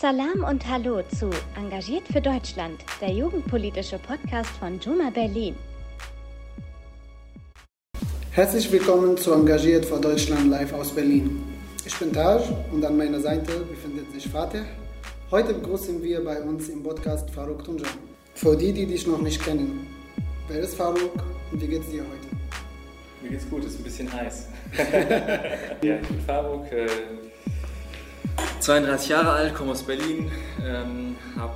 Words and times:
Salam 0.00 0.44
und 0.48 0.66
Hallo 0.66 1.02
zu 1.14 1.28
Engagiert 1.58 2.08
für 2.10 2.22
Deutschland, 2.22 2.80
der 3.02 3.10
jugendpolitische 3.10 3.98
Podcast 3.98 4.48
von 4.58 4.80
Juma 4.80 5.10
Berlin. 5.10 5.54
Herzlich 8.30 8.72
willkommen 8.72 9.18
zu 9.18 9.34
Engagiert 9.34 9.84
für 9.84 10.00
Deutschland 10.00 10.48
live 10.48 10.72
aus 10.72 10.92
Berlin. 10.92 11.42
Ich 11.84 11.94
bin 11.98 12.14
Taj 12.14 12.40
und 12.72 12.82
an 12.82 12.96
meiner 12.96 13.20
Seite 13.20 13.60
befindet 13.60 14.10
sich 14.14 14.26
Fatih. 14.26 14.62
Heute 15.30 15.52
begrüßen 15.52 16.02
wir 16.02 16.24
bei 16.24 16.40
uns 16.40 16.70
im 16.70 16.82
Podcast 16.82 17.30
Faruk 17.32 17.62
Tunja. 17.62 17.88
Für 18.34 18.56
die, 18.56 18.72
die 18.72 18.86
dich 18.86 19.06
noch 19.06 19.20
nicht 19.20 19.44
kennen, 19.44 19.86
wer 20.48 20.60
ist 20.60 20.76
Faruk 20.76 21.22
und 21.52 21.60
wie 21.60 21.66
geht's 21.66 21.90
dir 21.90 22.00
heute? 22.00 22.26
Mir 23.20 23.32
geht's 23.32 23.50
gut, 23.50 23.66
es 23.66 23.74
ist 23.74 23.80
ein 23.80 23.84
bisschen 23.84 24.10
heiß. 24.10 24.48
ja, 25.82 25.96
ich 25.96 26.08
bin 26.08 26.20
Faruk, 26.26 26.72
äh, 26.72 26.86
32 28.60 29.08
Jahre 29.08 29.30
alt, 29.30 29.54
komme 29.54 29.72
aus 29.72 29.82
Berlin, 29.82 30.30
ähm, 30.62 31.16
habe 31.34 31.54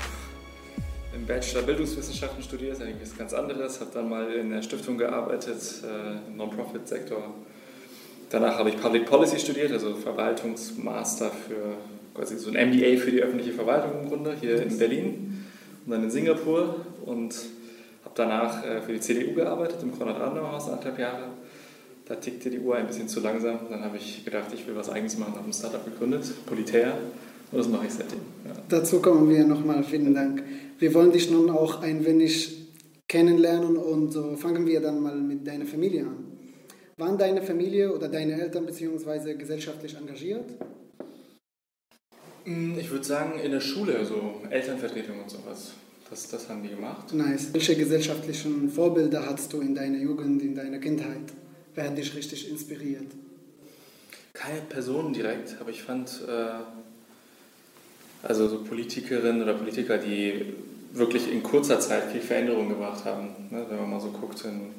im 1.15 1.27
Bachelor 1.27 1.60
Bildungswissenschaften 1.62 2.42
studiert, 2.42 2.73
ist 2.73 2.83
eigentlich 2.83 3.02
was 3.02 3.19
ganz 3.19 3.34
anderes, 3.34 3.79
habe 3.80 3.91
dann 3.92 4.09
mal 4.09 4.33
in 4.33 4.51
der 4.51 4.62
Stiftung 4.62 4.96
gearbeitet, 4.96 5.82
äh, 5.84 6.30
im 6.30 6.38
Non-Profit-Sektor. 6.38 7.23
Danach 8.30 8.59
habe 8.59 8.70
ich 8.70 8.80
Public 8.80 9.05
Policy 9.05 9.38
studiert, 9.38 9.70
also 9.70 9.95
Verwaltungsmaster 9.95 11.30
für 11.30 11.74
quasi 12.15 12.38
so 12.38 12.51
ein 12.51 12.70
MBA 12.70 12.96
für 12.96 13.10
die 13.10 13.23
öffentliche 13.23 13.52
Verwaltung 13.52 14.02
im 14.02 14.09
Grunde, 14.09 14.34
hier 14.41 14.62
in 14.62 14.79
Berlin 14.79 15.45
und 15.84 15.93
dann 15.93 16.05
in 16.05 16.10
Singapur 16.10 16.87
und 17.05 17.34
habe 18.02 18.15
danach 18.15 18.65
äh, 18.65 18.80
für 18.80 18.95
die 18.95 19.01
CDU 19.01 19.34
gearbeitet, 19.34 19.77
im 19.82 19.96
Konrad-Adenauer-Haus 19.96 20.71
anderthalb 20.71 20.98
Jahre 20.98 21.24
da 22.07 22.17
tickte 22.17 22.51
die 22.51 22.59
Uhr 22.59 22.77
ein 22.77 22.87
bisschen 22.87 23.09
zu 23.09 23.21
langsam. 23.21 23.61
Dann 23.71 23.83
habe 23.83 23.97
ich 23.97 24.25
gedacht, 24.25 24.49
ich 24.53 24.67
will 24.67 24.77
was 24.77 24.91
Eigenes 24.91 25.17
machen, 25.19 25.35
habe 25.37 25.49
ein 25.49 25.53
Startup 25.53 25.85
gegründet, 25.85 26.25
Politär. 26.47 26.99
Und 27.51 27.59
das 27.59 27.69
mache 27.69 27.87
ich 27.87 27.93
seitdem. 27.93 28.19
Ja. 28.45 28.53
Dazu 28.69 29.01
kommen 29.01 29.29
wir 29.29 29.45
nochmal. 29.45 29.85
Vielen 29.85 30.15
Dank. 30.15 30.43
Wir 30.79 30.93
wollen 30.93 31.13
dich 31.13 31.30
nun 31.30 31.51
auch 31.51 31.83
ein 31.83 32.05
wenig 32.05 32.59
kennenlernen 33.09 33.77
und 33.77 34.13
so 34.13 34.37
fangen 34.37 34.66
wir 34.66 34.80
dann 34.80 35.01
mal 35.01 35.16
mit 35.16 35.46
deiner 35.46 35.66
Familie 35.66 36.02
an. 36.02 36.24
Waren 36.96 37.19
deine 37.19 37.43
Familie 37.43 37.93
oder 37.93 38.09
deine 38.09 38.41
Eltern 38.41 38.66
beziehungsweise 38.66 39.37
gesellschaftlich 39.37 39.96
engagiert? 39.96 40.45
Hm, 42.45 42.79
ich 42.79 42.91
würde 42.91 43.05
sagen, 43.05 43.39
in 43.41 43.51
der 43.51 43.61
Schule, 43.61 44.05
so 44.05 44.43
Elternvertretung 44.51 45.21
und 45.23 45.30
sowas. 45.30 45.73
Das, 46.11 46.29
das 46.29 46.49
haben 46.49 46.63
die 46.63 46.68
gemacht. 46.68 47.13
Nice. 47.13 47.49
Welche 47.52 47.77
gesellschaftlichen 47.77 48.68
Vorbilder 48.68 49.27
hattest 49.27 49.52
du 49.52 49.61
in 49.61 49.74
deiner 49.74 49.99
Jugend, 49.99 50.43
in 50.43 50.55
deiner 50.55 50.79
Kindheit? 50.79 51.33
Wer 51.75 51.85
hat 51.85 51.99
dich 51.99 52.15
richtig 52.15 52.49
inspiriert? 52.51 53.07
Keine 54.33 54.61
Person 54.61 55.13
direkt, 55.13 55.57
aber 55.61 55.71
ich 55.71 55.83
fand, 55.83 56.23
äh, 56.27 56.63
also 58.23 58.49
so 58.49 58.63
Politikerinnen 58.63 59.43
oder 59.43 59.55
Politiker, 59.55 59.99
die 59.99 60.55
wirklich 60.93 61.30
in 61.30 61.43
kurzer 61.43 61.80
Zeit 61.80 62.05
viel 62.13 62.21
Veränderung 62.21 62.69
gebracht 62.69 63.05
haben. 63.05 63.29
Ne? 63.51 63.67
Wenn 63.69 63.79
man 63.79 63.91
mal 63.91 64.00
so 64.00 64.09
guckt, 64.09 64.45
in, 64.45 64.71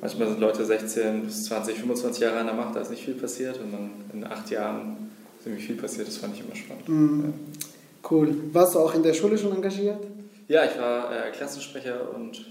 manchmal 0.00 0.28
sind 0.28 0.40
Leute 0.40 0.64
16 0.64 1.24
bis 1.24 1.44
20, 1.44 1.78
25 1.78 2.22
Jahre 2.22 2.38
an 2.38 2.46
der 2.46 2.54
Macht, 2.54 2.76
da 2.76 2.80
ist 2.80 2.90
nicht 2.90 3.04
viel 3.04 3.14
passiert 3.14 3.58
und 3.58 3.72
dann 3.72 3.90
in 4.12 4.24
acht 4.24 4.50
Jahren 4.50 5.10
ist 5.38 5.46
irgendwie 5.46 5.64
viel 5.64 5.76
passiert, 5.76 6.08
das 6.08 6.16
fand 6.16 6.34
ich 6.34 6.44
immer 6.44 6.56
spannend. 6.56 6.88
Mhm. 6.88 7.24
Ja. 7.24 8.10
Cool. 8.10 8.34
Warst 8.52 8.74
du 8.74 8.78
auch 8.78 8.94
in 8.94 9.02
der 9.02 9.12
Schule 9.12 9.36
schon 9.36 9.52
engagiert? 9.52 10.02
Ja, 10.48 10.64
ich 10.64 10.78
war 10.78 11.12
äh, 11.12 11.30
Klassensprecher 11.30 12.14
und 12.14 12.44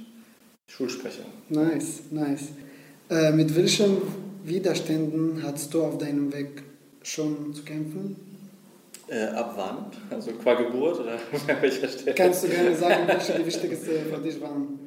Schulsprecher. 0.67 1.23
Nice, 1.49 2.03
nice. 2.11 2.49
Äh, 3.09 3.31
mit 3.31 3.55
welchen 3.55 4.01
Widerständen 4.43 5.41
hattest 5.43 5.73
du 5.73 5.83
auf 5.83 5.97
deinem 5.97 6.31
Weg 6.31 6.63
schon 7.01 7.53
zu 7.53 7.63
kämpfen? 7.63 8.15
Äh, 9.07 9.25
ab 9.25 9.53
wann? 9.55 9.85
Also 10.15 10.31
qua 10.33 10.53
Geburt 10.53 10.99
oder 10.99 11.17
welcher 11.61 11.87
Stelle? 11.87 12.13
Kannst 12.13 12.43
du 12.43 12.49
gerne 12.49 12.75
sagen, 12.75 13.07
welche 13.07 13.33
die 13.33 13.45
wichtigsten 13.47 13.91
für 14.13 14.21
dich 14.21 14.39
waren? 14.39 14.79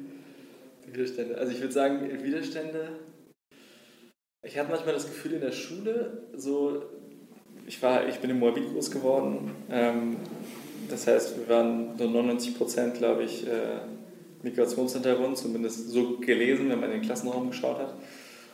Die 0.87 0.93
Widerstände. 0.93 1.37
Also 1.37 1.51
ich 1.51 1.59
würde 1.59 1.73
sagen, 1.73 2.23
Widerstände. 2.23 2.89
Ich 4.41 4.57
hatte 4.57 4.71
manchmal 4.71 4.93
das 4.93 5.05
Gefühl 5.05 5.33
in 5.33 5.41
der 5.41 5.51
Schule, 5.51 6.23
so 6.35 6.83
ich 7.65 7.81
war, 7.81 8.07
ich 8.07 8.19
bin 8.19 8.29
in 8.29 8.39
Moabit 8.39 8.71
groß 8.71 8.91
geworden. 8.91 9.51
Ähm, 9.69 10.17
das 10.89 11.07
heißt, 11.07 11.39
wir 11.39 11.49
waren 11.49 11.95
nur 11.97 12.09
99 12.09 12.57
Prozent, 12.57 12.95
glaube 12.95 13.23
ich, 13.23 13.47
äh, 13.47 13.79
Migrationshintergrund, 14.43 15.37
zumindest 15.37 15.89
so 15.89 16.17
gelesen, 16.17 16.69
wenn 16.69 16.79
man 16.79 16.91
in 16.91 16.99
den 16.99 17.05
Klassenraum 17.05 17.49
geschaut 17.49 17.79
hat. 17.79 17.95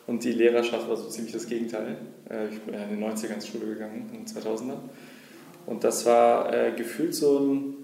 Und 0.08 0.24
die 0.24 0.32
Lehrerschaft 0.32 0.90
war 0.90 0.98
so 0.98 1.08
ziemlich 1.08 1.34
das 1.34 1.48
Gegenteil. 1.48 1.98
Äh, 2.30 2.48
ich 2.50 2.60
bin 2.62 2.74
in 2.74 2.90
den 2.90 3.04
90ern 3.04 3.36
ins 3.36 3.48
Schule 3.48 3.68
gegangen, 3.68 4.10
in 4.12 4.26
den 4.26 4.28
2000ern. 4.28 4.80
Und 5.66 5.84
das 5.84 6.06
war 6.06 6.52
äh, 6.52 6.72
gefühlt 6.72 7.14
so 7.14 7.40
ein, 7.40 7.76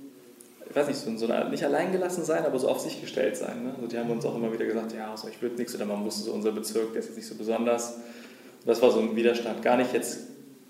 ich 0.67 0.75
weiß 0.75 0.87
nicht, 0.87 0.97
so 0.97 1.09
ein, 1.09 1.17
so 1.19 1.27
ein 1.27 1.51
nicht 1.51 1.63
alleingelassen 1.63 2.23
sein, 2.23 2.43
aber 2.45 2.57
so 2.57 2.67
auf 2.67 2.79
sich 2.79 2.99
gestellt 2.99 3.37
sein. 3.37 3.63
Ne? 3.63 3.75
Also 3.75 3.87
die 3.87 3.97
haben 3.97 4.09
uns 4.09 4.25
auch 4.25 4.35
immer 4.35 4.51
wieder 4.51 4.65
gesagt, 4.65 4.93
ja, 4.93 5.11
also 5.11 5.27
ich 5.27 5.39
würde 5.41 5.55
nichts 5.55 5.75
oder 5.75 5.85
man 5.85 6.03
wusste 6.03 6.23
so, 6.23 6.31
unser 6.31 6.51
Bezirk, 6.51 6.93
der 6.93 7.01
ist 7.01 7.09
jetzt 7.09 7.17
nicht 7.17 7.27
so 7.27 7.35
besonders. 7.35 7.93
Und 7.93 8.67
das 8.67 8.81
war 8.81 8.91
so 8.91 8.99
ein 8.99 9.15
Widerstand. 9.15 9.61
Gar 9.61 9.77
nicht 9.77 9.93
jetzt, 9.93 10.21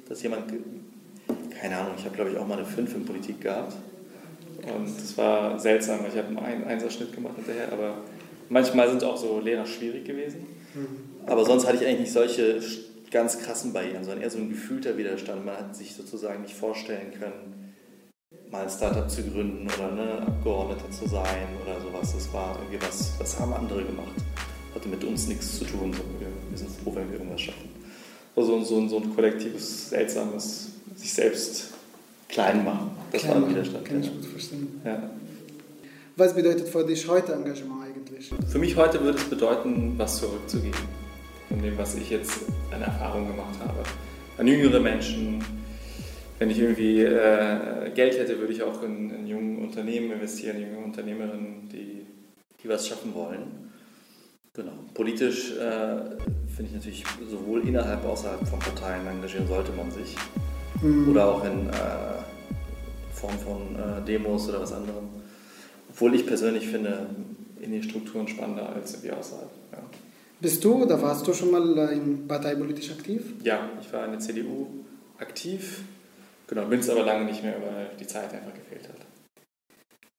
dass 0.09 0.22
jemand, 0.23 0.52
keine 1.62 1.78
Ahnung, 1.78 1.94
ich 1.97 2.03
habe 2.03 2.16
glaube 2.16 2.31
ich 2.31 2.38
auch 2.38 2.46
mal 2.46 2.57
eine 2.57 2.66
5 2.66 2.96
in 2.96 3.06
Politik 3.06 3.40
gehabt. 3.40 3.73
Und 4.74 4.88
das 4.88 5.18
war 5.18 5.59
seltsam, 5.59 6.00
weil 6.02 6.09
ich 6.09 6.18
habe 6.18 6.42
einen 6.42 6.64
Einserschnitt 6.64 7.14
gemacht 7.14 7.36
hinterher, 7.36 7.72
aber 7.72 7.98
manchmal 8.50 8.90
sind 8.90 9.03
auch 9.03 9.18
so 9.18 9.40
Lehrer 9.40 9.66
schwierig 9.66 10.06
gewesen. 10.06 10.48
Mhm. 10.74 11.28
Aber 11.28 11.46
sonst 11.46 11.68
hatte 11.68 11.78
ich 11.78 11.86
eigentlich 11.86 12.02
nicht 12.02 12.14
solche 12.14 12.62
ganz 13.12 13.40
krassen 13.40 13.74
Barrieren, 13.74 14.03
sondern 14.03 14.24
eher 14.24 14.30
so 14.30 14.38
ein 14.38 14.50
gefühlter 14.50 14.98
Widerstand. 14.98 15.46
Man 15.46 15.56
hat 15.56 15.76
sich 15.76 15.96
sozusagen 15.96 16.42
nicht 16.42 16.56
vorstellen 16.56 17.12
können, 17.18 17.74
mal 18.52 18.64
ein 18.64 18.70
Startup 18.70 19.09
zu 19.09 19.24
gründen 19.24 19.68
oder 19.68 19.92
ne, 19.92 20.22
Abgeordneter 20.28 20.90
zu 20.92 21.08
sein 21.08 21.47
oder 21.64 21.80
sowas. 21.80 22.14
Das 22.14 22.34
war 22.34 22.58
irgendwie 22.59 22.86
was, 22.86 23.14
was 23.20 23.40
haben 23.40 23.53
andere 23.53 23.84
gemacht. 23.84 24.16
Hatte 24.74 24.90
mit 24.90 25.03
uns 25.03 25.28
nichts 25.28 25.58
zu 25.58 25.66
tun. 25.66 25.94
Wir, 26.20 26.28
wir 26.50 26.58
sind 26.58 26.70
froh, 26.72 26.94
wenn 26.96 27.09
wir 27.09 27.18
irgendwas 27.20 27.42
schaffen. 27.42 27.70
Also 28.36 28.62
so, 28.64 28.88
so 28.88 28.97
ein 28.97 29.16
kollektives, 29.16 29.90
seltsames, 29.90 30.72
sich 30.96 31.14
selbst 31.14 31.70
klein 32.30 32.63
machen. 32.63 32.91
Das 33.12 33.22
klein 33.22 33.41
war 33.41 33.47
ein 33.47 33.50
Widerstand. 33.50 33.86
Kann 33.86 34.02
ich 34.02 34.12
gut 34.12 34.25
verstehen. 34.25 34.81
Ja. 34.84 35.09
Was 36.18 36.34
bedeutet 36.34 36.68
für 36.69 36.86
dich 36.86 37.08
heute 37.08 37.34
Engagement 37.34 37.84
eigentlich? 37.84 38.31
Für 38.47 38.58
mich 38.58 38.75
heute 38.75 39.02
würde 39.02 39.18
es 39.18 39.25
bedeuten, 39.25 39.96
was 39.97 40.18
zurückzugeben. 40.18 40.80
Von 41.50 41.62
dem, 41.62 41.78
was 41.78 41.96
ich 41.96 42.09
jetzt 42.09 42.46
an 42.72 42.81
Erfahrung 42.81 43.28
gemacht 43.28 43.59
habe. 43.59 43.84
An 44.38 44.47
jüngere 44.47 44.80
Menschen. 44.80 45.44
Wenn 46.40 46.50
ich 46.50 46.59
irgendwie 46.59 47.02
äh, 47.02 47.90
Geld 47.96 48.18
hätte, 48.18 48.38
würde 48.40 48.52
ich 48.52 48.62
auch 48.62 48.84
in, 48.84 49.09
in 49.09 49.28
jungen 49.28 49.64
Unternehmen 49.64 50.12
investieren, 50.12 50.59
junge 50.59 50.85
Unternehmerinnen, 50.85 51.69
die, 51.72 52.06
die 52.62 52.69
was 52.69 52.88
schaffen 52.88 53.14
wollen. 53.14 53.72
Genau. 54.53 54.72
Politisch 54.94 55.52
äh, 55.52 56.16
finde 56.47 56.69
ich 56.69 56.74
natürlich 56.74 57.03
sowohl 57.30 57.68
innerhalb 57.68 58.00
als 58.00 58.06
auch 58.06 58.12
außerhalb 58.12 58.47
von 58.47 58.59
Parteien 58.59 59.06
engagieren 59.06 59.47
sollte 59.47 59.72
man 59.74 59.91
sich. 59.91 60.16
Mhm. 60.81 61.09
Oder 61.09 61.28
auch 61.28 61.44
in 61.46 61.69
äh, 61.69 61.74
Form 63.13 63.38
von 63.40 63.75
äh, 63.75 64.06
Demos 64.06 64.50
oder 64.50 64.62
was 64.62 64.74
anderem. 64.74 65.09
Obwohl 65.90 66.16
ich 66.16 66.25
persönlich 66.25 66.68
finde, 66.68 67.08
in 67.62 67.72
die 67.72 67.84
Strukturen 67.84 68.28
spannender 68.28 68.69
als 68.69 68.94
irgendwie 68.94 69.12
außerhalb. 69.12 69.50
Ja. 69.72 69.80
Bist 70.40 70.64
du 70.64 70.84
oder 70.84 71.02
warst 71.02 71.25
du 71.28 71.34
schon 71.34 71.52
mal 71.52 71.78
äh, 71.78 71.94
in 71.94 72.28
parteipolitisch 72.28 72.91
aktiv? 72.91 73.24
Ja, 73.44 73.69
ich 73.81 73.91
war 73.94 74.06
in 74.06 74.12
der 74.12 74.19
CDU 74.19 74.68
aktiv. 75.18 75.81
Genau, 76.47 76.66
bin 76.66 76.80
es 76.80 76.90
aber 76.90 77.03
lange 77.03 77.25
nicht 77.25 77.41
mehr, 77.41 77.56
weil 77.56 77.90
die 78.00 78.06
Zeit 78.06 78.34
einfach 78.34 78.53
gefehlt 78.53 78.88
hat. 78.88 78.97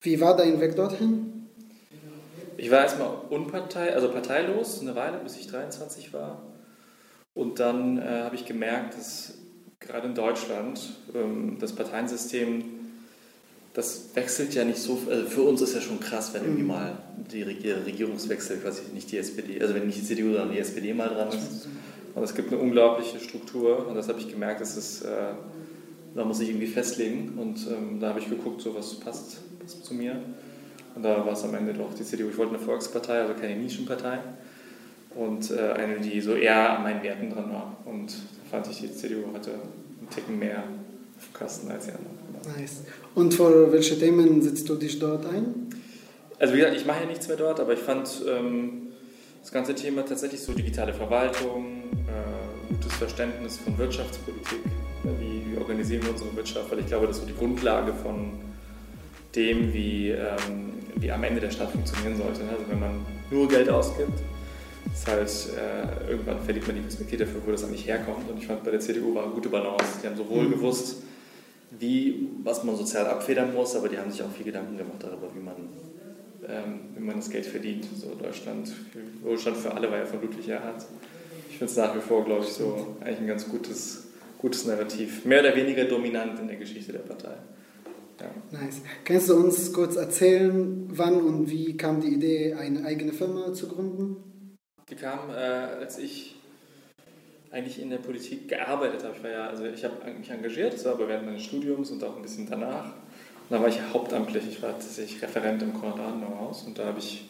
Wie 0.01 0.21
war 0.21 0.37
dein 0.37 0.61
Weg 0.61 0.75
dorthin? 0.75 1.49
Ich 2.57 2.71
war 2.71 2.81
erstmal 2.81 3.11
unpartei, 3.29 3.95
also 3.95 4.09
parteilos 4.11 4.81
eine 4.81 4.95
Weile, 4.95 5.19
bis 5.19 5.37
ich 5.37 5.47
23 5.47 6.13
war. 6.13 6.43
Und 7.35 7.61
dann 7.61 7.99
äh, 7.99 8.23
habe 8.25 8.35
ich 8.35 8.47
gemerkt, 8.47 8.97
dass 8.97 9.35
gerade 9.81 10.09
in 10.09 10.15
Deutschland 10.15 10.81
ähm, 11.15 11.59
das 11.61 11.73
Parteiensystem, 11.73 12.65
das 13.75 14.11
wechselt 14.15 14.55
ja 14.55 14.65
nicht 14.65 14.79
so. 14.79 14.99
Also 15.09 15.27
für 15.27 15.43
uns 15.43 15.61
ist 15.61 15.75
ja 15.75 15.81
schon 15.81 16.01
krass, 16.01 16.33
wenn 16.33 16.43
irgendwie 16.43 16.63
mhm. 16.63 16.69
mal 16.69 16.99
die 17.31 17.43
Regierungswechsel, 17.43 18.59
quasi 18.59 18.83
nicht 18.95 19.13
die 19.13 19.19
SPD, 19.19 19.61
also 19.61 19.75
wenn 19.75 19.87
nicht 19.87 19.99
die 19.99 20.05
CDU, 20.05 20.33
sondern 20.33 20.53
die 20.53 20.59
SPD 20.59 20.95
mal 20.95 21.09
dran 21.09 21.29
ist. 21.29 21.69
Und 22.15 22.23
es 22.23 22.35
gibt 22.35 22.51
eine 22.51 22.61
unglaubliche 22.61 23.21
Struktur 23.21 23.87
und 23.87 23.95
das 23.95 24.09
habe 24.09 24.19
ich 24.19 24.31
gemerkt, 24.31 24.63
dass 24.63 24.77
es, 24.77 25.03
äh, 25.03 25.35
da 26.15 26.25
muss 26.25 26.41
ich 26.41 26.49
irgendwie 26.49 26.67
festlegen 26.67 27.35
und 27.37 27.67
ähm, 27.67 28.01
da 28.01 28.09
habe 28.09 28.21
ich 28.21 28.31
geguckt, 28.31 28.63
so 28.63 28.75
was 28.75 28.95
passt, 28.95 29.37
passt 29.61 29.85
zu 29.85 29.93
mir. 29.93 30.23
Und 30.95 31.03
da 31.03 31.27
war 31.27 31.35
es 31.35 31.45
am 31.45 31.55
Ende 31.55 31.75
doch 31.75 31.93
die 31.93 32.05
CDU. 32.05 32.31
Ich 32.31 32.39
wollte 32.39 32.55
eine 32.55 32.65
Volkspartei, 32.65 33.21
also 33.21 33.35
keine 33.35 33.57
Nischenpartei. 33.57 34.21
Und 35.17 35.51
äh, 35.51 35.73
eine, 35.73 36.01
die 36.01 36.21
so 36.21 36.35
eher 36.35 36.79
an 36.79 36.83
meinen 36.83 37.03
Werten 37.03 37.31
dran 37.31 37.51
war. 37.51 37.77
Und 37.85 38.13
da 38.13 38.51
fand 38.51 38.71
ich, 38.71 38.81
die 38.81 38.93
CDU 38.93 39.33
hatte 39.35 39.51
einen 39.53 40.11
Ticken 40.15 40.39
mehr 40.39 40.63
auf 41.19 41.33
Kasten 41.33 41.71
als 41.71 41.87
die 41.87 41.93
anderen. 41.93 42.17
Nice. 42.59 42.85
Und 43.15 43.35
für 43.35 43.73
welche 43.73 43.99
Themen 43.99 44.43
setzt 44.43 44.69
du 44.69 44.77
dich 44.77 44.99
dort 44.99 45.27
ein? 45.27 45.69
Also 46.39 46.53
wie 46.53 46.59
gesagt, 46.59 46.77
ich 46.77 46.87
mache 46.87 47.01
ja 47.01 47.07
nichts 47.07 47.29
mehr 47.29 47.37
dort, 47.39 47.61
aber 47.61 47.73
ich 47.73 47.79
fand 47.79 48.09
ähm, 48.29 48.89
das 49.41 49.51
ganze 49.51 49.75
Thema 49.75 50.05
tatsächlich 50.05 50.43
so 50.43 50.53
digitale 50.53 50.93
Verwaltung, 50.93 51.85
äh, 52.07 52.73
gutes 52.75 52.93
Verständnis 52.93 53.57
von 53.57 53.79
Wirtschaftspolitik, 53.79 54.61
wie, 55.03 55.11
wie 55.21 55.57
wie 55.57 55.63
organisieren 55.63 56.03
wir 56.05 56.11
unsere 56.11 56.35
Wirtschaft, 56.37 56.71
weil 56.71 56.81
ich 56.81 56.87
glaube, 56.87 57.07
das 57.07 57.17
ist 57.17 57.23
so 57.23 57.29
die 57.29 57.37
Grundlage 57.37 57.93
von 57.93 58.33
dem, 59.35 59.73
wie, 59.73 60.11
ähm, 60.11 60.75
wie 60.97 61.11
am 61.11 61.25
Ende 61.25 61.41
der 61.41 61.51
Stadt 61.51 61.71
funktionieren 61.71 62.17
sollte. 62.17 62.45
Ne? 62.45 62.51
Also 62.51 62.65
wenn 62.69 62.81
man 62.81 63.07
nur 63.31 63.49
Geld 63.49 63.69
ausgibt, 63.69 64.19
das 65.05 65.15
heißt, 65.15 65.51
äh, 65.51 66.11
irgendwann 66.11 66.41
verliert 66.41 66.67
man 66.67 66.77
die 66.77 66.83
Perspektive 66.83 67.25
dafür, 67.25 67.43
wo 67.45 67.51
das 67.51 67.65
eigentlich 67.65 67.87
herkommt. 67.87 68.31
Und 68.31 68.39
ich 68.39 68.47
fand, 68.47 68.65
bei 68.65 68.71
der 68.71 68.81
CDU 68.81 69.15
war 69.15 69.25
eine 69.25 69.33
gute 69.33 69.51
Balance. 69.51 69.85
Die 70.03 70.07
haben 70.07 70.17
sowohl 70.17 70.45
mhm. 70.45 70.53
gewusst, 70.53 71.03
wie, 71.79 72.29
was 72.43 72.65
man 72.65 72.77
sozial 72.77 73.07
abfedern 73.07 73.53
muss, 73.53 73.77
aber 73.77 73.89
die 73.89 73.99
haben 73.99 74.11
sich 74.11 74.23
auch 74.23 74.31
viel 74.31 74.47
Gedanken 74.47 74.79
gemacht 74.79 74.99
darüber, 75.01 75.29
wie 75.35 75.41
man, 75.41 75.57
ähm, 76.49 76.81
wie 76.97 77.03
man 77.03 77.17
das 77.17 77.29
Geld 77.29 77.45
verdient. 77.45 77.85
So 77.95 78.15
Deutschland, 78.15 78.73
Wohlstand 79.23 79.59
für 79.59 79.75
alle 79.75 79.91
war 79.91 79.99
ja 79.99 80.07
von 80.07 80.23
Ludwig 80.23 80.49
Erhard. 80.49 80.87
Ich 81.51 81.59
finde 81.59 81.71
es 81.71 81.77
nach 81.77 81.95
wie 81.95 82.01
vor, 82.01 82.25
glaube 82.25 82.45
ich, 82.45 82.53
so 82.53 82.97
eigentlich 83.01 83.21
ein 83.21 83.27
ganz 83.27 83.49
gutes, 83.49 84.09
gutes 84.39 84.65
Narrativ. 84.65 85.27
Mehr 85.27 85.41
oder 85.41 85.55
weniger 85.55 85.85
dominant 85.85 86.41
in 86.41 86.47
der 86.47 86.57
Geschichte 86.57 86.93
der 86.93 87.01
Partei. 87.01 87.35
Ja. 88.19 88.59
Nice. 88.59 88.81
Kannst 89.05 89.29
du 89.29 89.35
uns 89.35 89.73
kurz 89.75 89.97
erzählen, 89.97 90.89
wann 90.89 91.21
und 91.21 91.51
wie 91.51 91.77
kam 91.77 92.01
die 92.01 92.15
Idee, 92.15 92.55
eine 92.55 92.85
eigene 92.87 93.13
Firma 93.13 93.53
zu 93.53 93.69
gründen? 93.69 94.36
Die 94.89 94.95
kam, 94.95 95.31
äh, 95.31 95.35
als 95.35 95.99
ich 95.99 96.37
eigentlich 97.51 97.81
in 97.81 97.91
der 97.91 97.99
Politik 97.99 98.49
gearbeitet 98.49 99.03
habe. 99.03 99.15
Ich 99.17 99.23
war 99.23 99.31
ja, 99.31 99.47
also 99.49 99.65
ich 99.65 99.85
habe 99.85 99.95
mich 100.17 100.31
engagiert, 100.31 100.75
das 100.75 100.85
war 100.85 100.93
aber 100.93 101.09
während 101.09 101.27
meines 101.27 101.45
Studiums 101.45 101.91
und 101.91 102.05
auch 102.05 102.17
ein 102.17 102.23
bisschen 102.23 102.49
danach. 102.49 102.85
Und 102.85 103.51
da 103.51 103.61
war 103.61 103.69
ich 103.69 103.81
hauptamtlich, 103.93 104.45
ich 104.49 104.63
war 104.63 104.73
tatsächlich 104.73 105.21
Referent 105.23 105.63
im 105.63 105.73
Konrad-Adenauer-Haus 105.73 106.65
und 106.65 106.79
da 106.79 106.87
habe 106.87 106.99
ich 106.99 107.29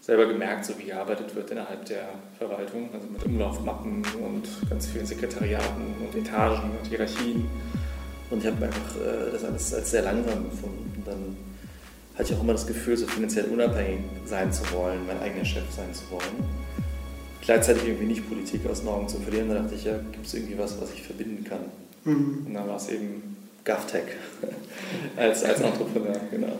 selber 0.00 0.26
gemerkt, 0.26 0.64
so 0.64 0.78
wie 0.78 0.84
gearbeitet 0.84 1.34
wird 1.34 1.50
innerhalb 1.50 1.84
der 1.86 2.08
Verwaltung, 2.38 2.90
also 2.92 3.06
mit 3.08 3.24
Umlaufmappen 3.24 4.02
und 4.22 4.70
ganz 4.70 4.86
vielen 4.86 5.06
Sekretariaten 5.06 5.94
und 6.00 6.14
Etagen 6.14 6.70
und 6.78 6.86
Hierarchien. 6.86 7.46
Und 8.30 8.38
ich 8.42 8.46
habe 8.46 8.64
einfach 8.64 8.96
äh, 8.96 9.30
das 9.30 9.44
alles 9.44 9.74
als 9.74 9.90
sehr 9.90 10.02
langsam 10.02 10.44
gefunden. 10.44 10.92
Und 10.96 11.06
dann 11.06 11.36
hatte 12.14 12.32
ich 12.32 12.38
auch 12.38 12.42
immer 12.42 12.52
das 12.52 12.66
Gefühl, 12.66 12.96
so 12.96 13.06
finanziell 13.06 13.46
unabhängig 13.46 14.00
sein 14.26 14.52
zu 14.52 14.70
wollen, 14.72 15.06
mein 15.06 15.20
eigener 15.20 15.44
Chef 15.44 15.64
sein 15.70 15.92
zu 15.92 16.10
wollen 16.10 16.64
gleichzeitig 17.44 17.84
irgendwie 17.84 18.06
nicht 18.06 18.28
Politik 18.28 18.66
aus 18.66 18.80
den 18.80 18.88
Augen 18.88 19.08
zu 19.08 19.18
verlieren. 19.20 19.48
Da 19.48 19.54
dachte 19.56 19.74
ich, 19.74 19.84
ja, 19.84 19.98
gibt 20.12 20.26
es 20.26 20.34
irgendwie 20.34 20.58
was, 20.58 20.80
was 20.80 20.92
ich 20.92 21.02
verbinden 21.02 21.44
kann? 21.44 21.60
Mhm. 22.04 22.46
Und 22.46 22.54
dann 22.54 22.68
war 22.68 22.76
es 22.76 22.88
eben 22.88 23.36
GovTech 23.64 24.04
als, 25.16 25.44
als 25.44 25.60
Entrepreneur, 25.60 26.20
genau. 26.30 26.58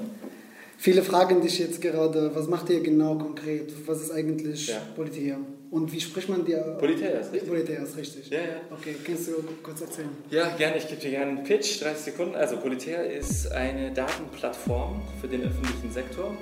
Viele 0.76 1.02
fragen 1.02 1.40
dich 1.40 1.58
jetzt 1.58 1.80
gerade, 1.80 2.34
was 2.34 2.48
macht 2.48 2.68
ihr 2.68 2.80
genau 2.80 3.14
konkret? 3.16 3.72
Was 3.86 4.02
ist 4.02 4.10
eigentlich 4.10 4.68
ja. 4.68 4.76
Politär? 4.94 5.38
Und 5.70 5.90
wie 5.92 6.00
spricht 6.00 6.28
man 6.28 6.44
dir? 6.44 6.58
Politär 6.78 7.20
ist 7.20 7.32
richtig. 7.32 7.48
Politär 7.48 7.82
ist 7.82 7.96
richtig. 7.96 8.30
Ja, 8.30 8.38
ja. 8.38 8.60
Okay, 8.70 8.94
kannst 9.02 9.28
du 9.28 9.32
kurz 9.62 9.80
erzählen? 9.80 10.10
Ja, 10.30 10.54
gerne. 10.56 10.76
Ich 10.76 10.86
gebe 10.86 11.00
dir 11.00 11.10
gerne 11.10 11.30
einen 11.32 11.42
Pitch, 11.44 11.82
30 11.82 12.04
Sekunden. 12.04 12.34
Also 12.34 12.58
Politär 12.58 13.10
ist 13.10 13.50
eine 13.50 13.92
Datenplattform 13.92 15.00
für 15.20 15.28
den 15.28 15.42
öffentlichen 15.42 15.90
Sektor. 15.90 16.36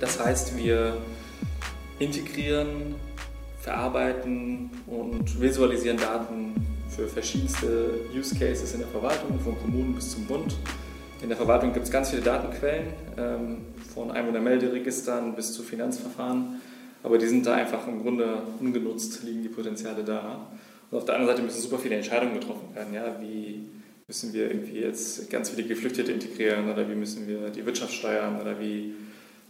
Das 0.00 0.18
heißt, 0.18 0.56
wir 0.56 0.96
integrieren 2.00 2.96
verarbeiten 3.60 4.70
und 4.86 5.40
visualisieren 5.40 5.96
Daten 5.96 6.54
für 6.88 7.06
verschiedenste 7.06 8.00
Use 8.14 8.34
Cases 8.34 8.72
in 8.72 8.80
der 8.80 8.88
Verwaltung, 8.88 9.38
von 9.40 9.58
Kommunen 9.58 9.94
bis 9.94 10.12
zum 10.12 10.26
Bund. 10.26 10.56
In 11.22 11.28
der 11.28 11.36
Verwaltung 11.36 11.72
gibt 11.72 11.84
es 11.84 11.92
ganz 11.92 12.10
viele 12.10 12.22
Datenquellen, 12.22 12.88
ähm, 13.18 13.56
von 13.92 14.10
Einwohnermelderegistern 14.10 15.34
bis 15.34 15.52
zu 15.52 15.62
Finanzverfahren, 15.62 16.60
aber 17.02 17.18
die 17.18 17.26
sind 17.26 17.46
da 17.46 17.54
einfach 17.54 17.86
im 17.86 18.02
Grunde 18.02 18.42
ungenutzt, 18.58 19.22
liegen 19.24 19.42
die 19.42 19.48
Potenziale 19.48 20.04
da. 20.04 20.48
Und 20.90 20.98
auf 20.98 21.04
der 21.04 21.14
anderen 21.14 21.34
Seite 21.34 21.46
müssen 21.46 21.60
super 21.60 21.78
viele 21.78 21.96
Entscheidungen 21.96 22.34
getroffen 22.34 22.74
werden. 22.74 22.92
Ja? 22.92 23.16
Wie 23.20 23.64
müssen 24.06 24.32
wir 24.32 24.50
irgendwie 24.50 24.80
jetzt 24.80 25.30
ganz 25.30 25.50
viele 25.50 25.68
Geflüchtete 25.68 26.12
integrieren 26.12 26.70
oder 26.70 26.88
wie 26.88 26.94
müssen 26.94 27.28
wir 27.28 27.50
die 27.50 27.64
Wirtschaft 27.64 27.92
steuern 27.92 28.40
oder 28.40 28.58
wie 28.58 28.94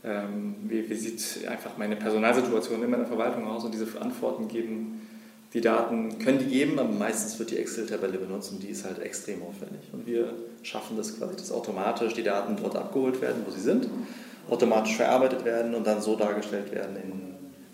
ähm, 0.05 0.57
wie, 0.67 0.89
wie, 0.89 0.95
sieht 0.95 1.47
einfach 1.47 1.77
meine 1.77 1.97
Personalsituation 1.97 2.83
in 2.83 2.91
meiner 2.91 3.07
Verwaltung 3.07 3.47
aus 3.47 3.65
und 3.65 3.75
diese 3.75 3.87
Antworten 4.01 4.49
geben. 4.49 5.07
Die 5.53 5.61
Daten 5.61 6.19
können 6.19 6.39
die 6.39 6.47
geben, 6.47 6.79
aber 6.79 6.93
meistens 6.93 7.39
wird 7.39 7.51
die 7.51 7.59
Excel-Tabelle 7.59 8.19
benutzt 8.19 8.53
und 8.53 8.63
die 8.63 8.69
ist 8.69 8.85
halt 8.85 9.01
extrem 9.01 9.43
aufwendig. 9.43 9.81
Und 9.93 10.07
wir 10.07 10.33
schaffen 10.63 10.97
das 10.97 11.19
quasi, 11.19 11.37
dass 11.37 11.51
automatisch 11.51 12.15
die 12.15 12.23
Daten 12.23 12.57
dort 12.57 12.77
abgeholt 12.77 13.21
werden, 13.21 13.43
wo 13.45 13.51
sie 13.51 13.61
sind, 13.61 13.89
automatisch 14.49 14.97
verarbeitet 14.97 15.45
werden 15.45 15.75
und 15.75 15.87
dann 15.87 16.01
so 16.01 16.17
dargestellt 16.17 16.73
werden 16.73 16.97
in 16.97 17.31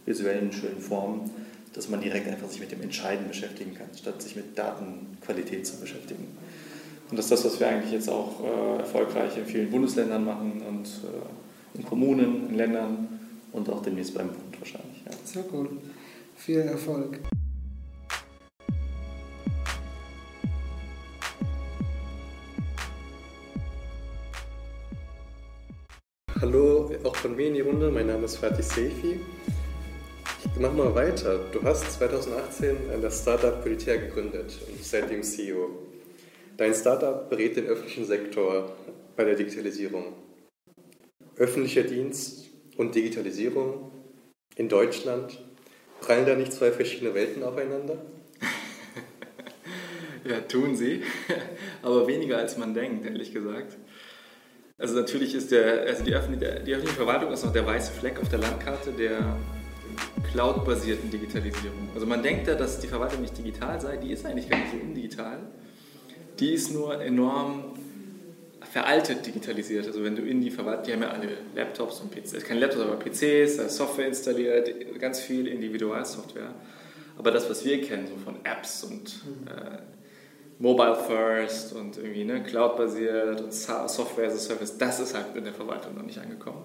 visuellen, 0.06 0.52
schönen 0.52 0.80
Formen, 0.80 1.30
dass 1.74 1.90
man 1.90 2.00
direkt 2.00 2.26
einfach 2.28 2.48
sich 2.48 2.60
mit 2.60 2.72
dem 2.72 2.80
Entscheiden 2.80 3.28
beschäftigen 3.28 3.74
kann, 3.74 3.88
statt 3.94 4.22
sich 4.22 4.36
mit 4.36 4.56
Datenqualität 4.56 5.66
zu 5.66 5.78
beschäftigen. 5.78 6.26
Und 7.10 7.18
das 7.18 7.26
ist 7.26 7.32
das, 7.32 7.44
was 7.44 7.60
wir 7.60 7.68
eigentlich 7.68 7.92
jetzt 7.92 8.08
auch 8.08 8.42
äh, 8.42 8.78
erfolgreich 8.78 9.36
in 9.36 9.44
vielen 9.44 9.70
Bundesländern 9.70 10.24
machen 10.24 10.62
und 10.66 10.86
äh, 10.86 11.45
in 11.76 11.84
Kommunen, 11.84 12.48
in 12.48 12.56
Ländern 12.56 13.08
und 13.52 13.68
auch 13.68 13.82
demnächst 13.82 14.14
beim 14.14 14.28
Bund 14.28 14.58
wahrscheinlich. 14.58 15.02
Ja. 15.04 15.12
Sehr 15.24 15.44
cool. 15.52 15.68
Viel 16.36 16.60
Erfolg. 16.60 17.20
Hallo, 26.40 26.90
auch 27.02 27.16
von 27.16 27.34
mir 27.34 27.48
in 27.48 27.54
die 27.54 27.60
Runde. 27.60 27.90
Mein 27.90 28.06
Name 28.06 28.26
ist 28.26 28.36
Fatih 28.36 28.62
Seifi. 28.62 29.20
Ich 30.54 30.60
mache 30.60 30.74
mal 30.74 30.94
weiter. 30.94 31.40
Du 31.50 31.62
hast 31.62 31.92
2018 31.92 32.76
das 33.02 33.22
Startup 33.22 33.62
Politär 33.62 33.98
gegründet 33.98 34.58
und 34.70 34.84
seitdem 34.84 35.22
CEO. 35.22 35.70
Dein 36.56 36.74
Startup 36.74 37.28
berät 37.28 37.56
den 37.56 37.66
öffentlichen 37.66 38.04
Sektor 38.04 38.76
bei 39.16 39.24
der 39.24 39.34
Digitalisierung 39.34 40.25
öffentlicher 41.36 41.82
Dienst 41.82 42.46
und 42.76 42.94
Digitalisierung 42.94 43.90
in 44.56 44.68
Deutschland, 44.68 45.38
prallen 46.00 46.26
da 46.26 46.34
nicht 46.34 46.52
zwei 46.52 46.72
verschiedene 46.72 47.14
Welten 47.14 47.42
aufeinander? 47.42 47.98
ja, 50.28 50.40
tun 50.40 50.76
sie, 50.76 51.02
aber 51.82 52.06
weniger 52.06 52.38
als 52.38 52.56
man 52.56 52.74
denkt, 52.74 53.04
ehrlich 53.06 53.32
gesagt. 53.32 53.76
Also 54.78 54.94
natürlich 54.94 55.34
ist 55.34 55.52
der, 55.52 55.82
also 55.86 56.04
die, 56.04 56.14
öffentliche, 56.14 56.60
die 56.60 56.74
öffentliche 56.74 56.98
Verwaltung 56.98 57.32
ist 57.32 57.44
noch 57.44 57.52
der 57.52 57.66
weiße 57.66 57.92
Fleck 57.92 58.20
auf 58.20 58.28
der 58.28 58.40
Landkarte 58.40 58.92
der 58.92 59.36
cloud-basierten 60.32 61.10
Digitalisierung. 61.10 61.88
Also 61.94 62.06
man 62.06 62.22
denkt 62.22 62.46
ja, 62.46 62.54
dass 62.54 62.78
die 62.80 62.86
Verwaltung 62.86 63.22
nicht 63.22 63.36
digital 63.38 63.80
sei, 63.80 63.96
die 63.96 64.12
ist 64.12 64.26
eigentlich 64.26 64.50
gar 64.50 64.58
nicht 64.58 64.72
so 64.72 64.76
undigital. 64.76 65.38
Die 66.38 66.52
ist 66.52 66.74
nur 66.74 67.00
enorm 67.00 67.72
veraltet 68.76 69.24
digitalisiert. 69.24 69.86
Also 69.86 70.04
wenn 70.04 70.14
du 70.16 70.20
in 70.20 70.42
die 70.42 70.50
Verwaltung, 70.50 70.84
die 70.84 70.92
haben 70.92 71.00
ja 71.00 71.08
alle 71.08 71.28
Laptops 71.54 72.00
und 72.00 72.10
PCs, 72.10 72.44
keine 72.44 72.60
Laptops, 72.60 72.82
aber 72.82 72.98
PCs, 72.98 73.74
Software 73.74 74.06
installiert, 74.06 74.68
ganz 75.00 75.18
viel 75.18 75.46
Individualsoftware. 75.46 76.50
Aber 77.16 77.30
das, 77.30 77.48
was 77.48 77.64
wir 77.64 77.80
kennen, 77.80 78.06
so 78.06 78.16
von 78.22 78.34
Apps 78.44 78.84
und 78.84 79.22
äh, 79.46 79.78
Mobile 80.58 80.94
First 80.94 81.72
und 81.72 81.96
irgendwie 81.96 82.24
ne, 82.24 82.42
Cloud-basiert 82.42 83.40
und 83.40 83.54
Software 83.54 84.26
as 84.26 84.34
a 84.34 84.36
Service, 84.36 84.76
das 84.76 85.00
ist 85.00 85.14
halt 85.14 85.34
in 85.34 85.44
der 85.44 85.54
Verwaltung 85.54 85.94
noch 85.94 86.04
nicht 86.04 86.18
angekommen. 86.18 86.62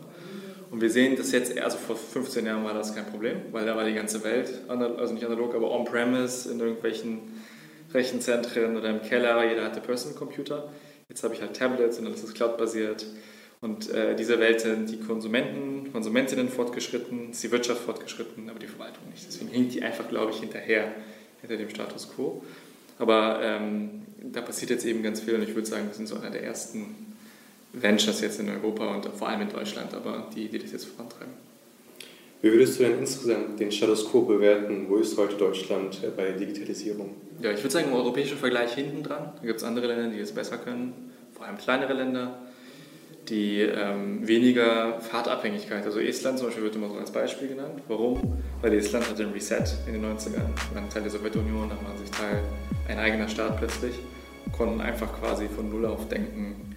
Und 0.69 0.81
wir 0.81 0.89
sehen 0.89 1.15
das 1.15 1.31
jetzt, 1.31 1.57
also 1.57 1.77
vor 1.77 1.95
15 1.95 2.45
Jahren 2.45 2.65
war 2.65 2.73
das 2.73 2.93
kein 2.93 3.05
Problem, 3.05 3.37
weil 3.53 3.65
da 3.65 3.77
war 3.77 3.85
die 3.85 3.93
ganze 3.93 4.21
Welt, 4.25 4.51
also 4.67 5.13
nicht 5.13 5.25
analog, 5.25 5.55
aber 5.55 5.71
on-premise 5.71 6.51
in 6.51 6.59
irgendwelchen 6.59 7.41
Rechenzentren 7.93 8.75
oder 8.75 8.89
im 8.89 9.01
Keller, 9.01 9.49
jeder 9.49 9.63
hatte 9.63 9.79
Personal 9.79 10.17
Computer. 10.17 10.69
Jetzt 11.11 11.25
habe 11.25 11.33
ich 11.33 11.41
halt 11.41 11.53
Tablets 11.53 11.99
und 11.99 12.07
alles 12.07 12.23
ist 12.23 12.35
cloud-basiert. 12.35 13.05
Und 13.59 13.89
äh, 13.89 14.15
dieser 14.15 14.39
Welt 14.39 14.61
sind 14.61 14.89
die 14.89 14.97
Konsumenten, 14.97 15.91
Konsumentinnen 15.91 16.47
fortgeschritten, 16.47 17.31
ist 17.31 17.43
die 17.43 17.51
Wirtschaft 17.51 17.81
fortgeschritten, 17.81 18.49
aber 18.49 18.59
die 18.59 18.67
Verwaltung 18.67 19.09
nicht. 19.11 19.27
Deswegen 19.27 19.49
hinkt 19.49 19.73
die 19.73 19.83
einfach, 19.83 20.07
glaube 20.07 20.31
ich, 20.31 20.39
hinterher, 20.39 20.89
hinter 21.41 21.57
dem 21.57 21.69
Status 21.69 22.09
quo. 22.15 22.41
Aber 22.97 23.41
ähm, 23.43 24.03
da 24.23 24.39
passiert 24.39 24.71
jetzt 24.71 24.85
eben 24.85 25.03
ganz 25.03 25.19
viel 25.19 25.35
und 25.35 25.43
ich 25.43 25.53
würde 25.53 25.67
sagen, 25.67 25.87
wir 25.87 25.93
sind 25.93 26.07
so 26.07 26.15
einer 26.15 26.29
der 26.29 26.45
ersten 26.45 26.95
Ventures 27.73 28.21
jetzt 28.21 28.39
in 28.39 28.49
Europa 28.49 28.95
und 28.95 29.05
vor 29.07 29.27
allem 29.27 29.41
in 29.41 29.49
Deutschland, 29.49 29.93
aber 29.93 30.29
die, 30.33 30.47
die 30.47 30.59
das 30.59 30.71
jetzt 30.71 30.85
vorantreiben. 30.85 31.33
Wie 32.41 32.51
würdest 32.51 32.79
du 32.79 32.83
denn 32.83 32.97
insgesamt 32.97 33.59
den 33.59 33.71
Status 33.71 34.09
quo 34.09 34.21
bewerten? 34.21 34.87
Wo 34.89 34.97
ist 34.97 35.15
heute 35.15 35.35
Deutschland 35.35 36.03
äh, 36.03 36.07
bei 36.07 36.31
Digitalisierung? 36.31 37.11
Ja, 37.39 37.51
ich 37.51 37.59
würde 37.59 37.69
sagen, 37.69 37.89
im 37.89 37.93
europäischen 37.93 38.37
Vergleich 38.37 38.73
hinten 38.73 39.03
dran. 39.03 39.33
Da 39.39 39.45
gibt 39.45 39.59
es 39.59 39.63
andere 39.63 39.87
Länder, 39.87 40.09
die 40.09 40.19
es 40.19 40.31
besser 40.31 40.57
können, 40.57 41.11
vor 41.33 41.45
allem 41.45 41.59
kleinere 41.59 41.93
Länder, 41.93 42.39
die 43.29 43.59
ähm, 43.59 44.27
weniger 44.27 44.99
Fahrtabhängigkeit, 45.01 45.85
also 45.85 45.99
Estland 45.99 46.39
zum 46.39 46.47
Beispiel 46.47 46.63
wird 46.63 46.75
immer 46.75 46.89
so 46.89 46.95
als 46.95 47.11
Beispiel 47.11 47.47
genannt. 47.47 47.83
Warum? 47.87 48.41
Weil 48.61 48.73
Estland 48.73 49.07
hatte 49.07 49.21
ein 49.21 49.33
Reset 49.33 49.63
in 49.85 49.93
den 49.93 50.03
90ern, 50.03 50.73
waren 50.73 50.89
Teil 50.89 51.03
der 51.03 51.11
Sowjetunion, 51.11 51.69
da 51.69 51.75
waren 51.75 51.97
sich 51.99 52.09
Teil 52.09 52.41
ein 52.87 52.97
eigener 52.97 53.27
Staat 53.27 53.57
plötzlich, 53.57 53.93
konnten 54.57 54.81
einfach 54.81 55.13
quasi 55.19 55.47
von 55.47 55.69
Null 55.69 55.85
auf 55.85 56.07
denken, 56.09 56.75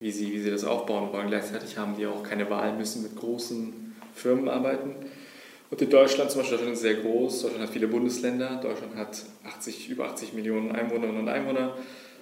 wie 0.00 0.10
sie, 0.10 0.30
wie 0.32 0.40
sie 0.40 0.50
das 0.50 0.64
aufbauen 0.64 1.10
wollen. 1.12 1.28
Gleichzeitig 1.28 1.78
haben 1.78 1.96
die 1.96 2.06
auch 2.06 2.22
keine 2.22 2.48
Wahl, 2.50 2.76
müssen 2.76 3.02
mit 3.02 3.16
großen 3.16 3.87
Firmen 4.18 4.48
arbeiten. 4.48 4.94
Und 5.70 5.82
in 5.82 5.90
Deutschland 5.90 6.30
zum 6.30 6.40
Beispiel, 6.40 6.56
Deutschland 6.56 6.76
ist 6.76 6.82
sehr 6.82 6.94
groß, 6.94 7.42
Deutschland 7.42 7.64
hat 7.64 7.72
viele 7.72 7.88
Bundesländer, 7.88 8.58
Deutschland 8.62 8.96
hat 8.96 9.22
80, 9.44 9.90
über 9.90 10.06
80 10.06 10.32
Millionen 10.32 10.72
Einwohnerinnen 10.72 11.20
und 11.20 11.28
Einwohner. 11.28 11.76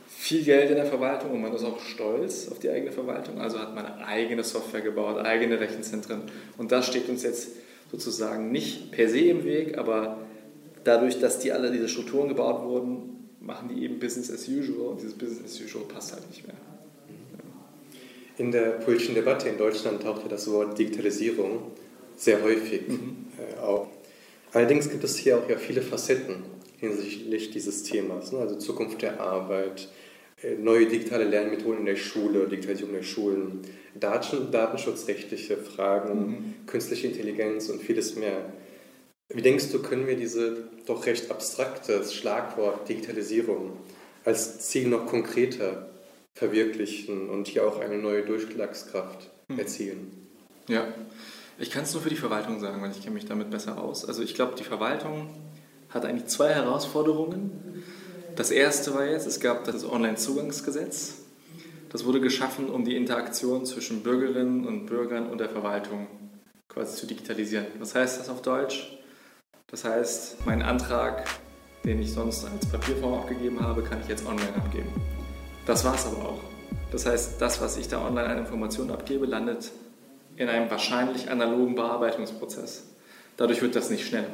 viel 0.09 0.43
Geld 0.43 0.71
in 0.71 0.77
der 0.77 0.87
Verwaltung 0.87 1.33
und 1.33 1.43
man 1.43 1.53
ist 1.53 1.65
auch 1.65 1.81
stolz 1.81 2.49
auf 2.51 2.59
die 2.59 2.71
eigene 2.71 2.93
Verwaltung. 2.93 3.41
Also 3.41 3.59
hat 3.59 3.75
man 3.75 3.85
eigene 3.87 4.43
Software 4.43 4.81
gebaut, 4.81 5.19
eigene 5.19 5.61
Rechenzentren. 5.61 6.23
Und 6.57 6.73
das 6.73 6.87
steht 6.87 7.09
uns 7.09 7.23
jetzt 7.23 7.51
sozusagen 7.91 8.51
nicht 8.51 8.93
per 8.93 9.09
se 9.09 9.21
im 9.21 9.45
Weg, 9.45 9.79
aber 9.79 10.19
dadurch, 10.85 11.21
dass 11.21 11.39
die 11.39 11.53
alle 11.53 11.71
diese 11.71 11.89
Strukturen 11.89 12.29
gebaut 12.29 12.65
wurden, 12.65 13.29
machen 13.41 13.69
die 13.69 13.85
eben 13.85 13.99
Business 13.99 14.31
as 14.31 14.49
usual 14.49 14.89
und 14.89 15.01
dieses 15.01 15.15
Business 15.15 15.45
as 15.45 15.61
usual 15.61 15.85
passt 15.85 16.13
halt 16.13 16.29
nicht 16.29 16.47
mehr. 16.47 16.57
In 18.39 18.53
der 18.53 18.73
politischen 18.73 19.15
Debatte 19.15 19.49
in 19.49 19.57
Deutschland 19.57 20.03
taucht 20.03 20.23
ja 20.23 20.29
das 20.29 20.51
Wort 20.51 20.79
Digitalisierung 20.79 21.73
sehr 22.17 22.43
häufig 22.43 22.89
mhm. 22.89 23.27
äh, 23.39 23.61
auf. 23.61 23.89
Allerdings 24.53 24.91
gibt 24.91 25.05
es 25.05 25.17
hier 25.17 25.39
auch 25.39 25.49
ja 25.49 25.59
viele 25.59 25.83
Facetten 25.83 26.45
hinsichtlich 26.79 27.51
dieses 27.51 27.83
Themas, 27.83 28.33
ne? 28.33 28.39
also 28.39 28.57
Zukunft 28.57 29.03
der 29.03 29.21
Arbeit, 29.21 29.89
äh, 30.43 30.55
neue 30.55 30.87
digitale 30.87 31.25
Lernmethoden 31.25 31.81
in 31.81 31.87
der 31.87 31.97
Schule, 31.97 32.47
Digitalisierung 32.49 32.95
der 32.95 33.03
Schulen, 33.03 33.63
Daten, 33.95 34.51
datenschutzrechtliche 34.51 35.57
Fragen, 35.57 36.27
mhm. 36.27 36.67
künstliche 36.67 37.07
Intelligenz 37.07 37.69
und 37.69 37.83
vieles 37.83 38.17
mehr. 38.17 38.53
Wie 39.29 39.43
denkst 39.43 39.73
du, 39.73 39.83
können 39.83 40.07
wir 40.07 40.17
diese 40.17 40.69
doch 40.87 41.07
recht 41.07 41.31
abstrakte 41.31 42.05
Schlagwort 42.05 42.89
Digitalisierung 42.89 43.73
als 44.25 44.61
Ziel 44.61 44.89
noch 44.89 45.07
konkreter 45.07 45.91
verwirklichen 46.35 47.29
und 47.29 47.49
hier 47.49 47.67
auch 47.67 47.81
eine 47.81 47.99
neue 47.99 48.23
Durchschlagskraft 48.23 49.31
mhm. 49.49 49.59
erzielen? 49.59 50.29
Ja, 50.69 50.93
ich 51.59 51.71
kann 51.71 51.85
es 51.85 51.93
nur 51.95 52.03
für 52.03 52.11
die 52.11 52.17
Verwaltung 52.17 52.61
sagen, 52.61 52.83
weil 52.83 52.91
ich 52.91 53.01
kenne 53.03 53.15
mich 53.15 53.27
damit 53.27 53.51
besser 53.51 53.79
aus. 53.79 54.05
Also 54.05 54.23
ich 54.23 54.35
glaube, 54.35 54.55
die 54.57 54.65
Verwaltung 54.65 55.31
hat 55.89 56.05
eigentlich 56.05 56.27
zwei 56.27 56.53
Herausforderungen. 56.53 57.83
Das 58.35 58.51
erste 58.51 58.95
war 58.95 59.07
jetzt, 59.07 59.27
es 59.27 59.41
gab 59.41 59.65
das 59.65 59.89
Online-Zugangsgesetz. 59.89 61.15
Das 61.91 62.05
wurde 62.05 62.21
geschaffen, 62.21 62.69
um 62.69 62.85
die 62.85 62.97
Interaktion 62.97 63.65
zwischen 63.65 64.03
Bürgerinnen 64.03 64.67
und 64.67 64.87
Bürgern 64.87 65.31
und 65.31 65.39
der 65.39 65.49
Verwaltung 65.49 66.09
quasi 66.69 66.97
zu 66.97 67.07
digitalisieren. 67.07 67.67
Was 67.79 67.95
heißt 67.95 68.21
das 68.21 68.29
auf 68.29 68.43
Deutsch? 68.43 68.99
Das 69.69 69.85
heißt, 69.85 70.45
meinen 70.45 70.63
Antrag, 70.63 71.27
den 71.85 72.03
ich 72.03 72.13
sonst 72.13 72.45
als 72.45 72.67
Papierform 72.67 73.15
abgegeben 73.15 73.61
habe, 73.61 73.83
kann 73.83 74.01
ich 74.03 74.09
jetzt 74.09 74.27
online 74.27 74.55
abgeben. 74.57 74.89
Das 75.65 75.85
war 75.85 75.95
es 75.95 76.05
aber 76.05 76.19
auch. 76.19 76.41
Das 76.93 77.07
heißt, 77.07 77.41
das, 77.41 77.61
was 77.61 77.77
ich 77.79 77.89
da 77.89 78.05
online 78.05 78.27
an 78.27 78.39
Informationen 78.39 78.91
abgebe, 78.91 79.27
landet 79.27 79.73
in 80.37 80.49
einem 80.49 80.71
wahrscheinlich 80.71 81.31
analogen 81.31 81.75
Bearbeitungsprozess. 81.75 82.85
Dadurch 83.37 83.63
wird 83.63 83.77
das 83.77 83.91
nicht 83.91 84.07
schneller. 84.07 84.31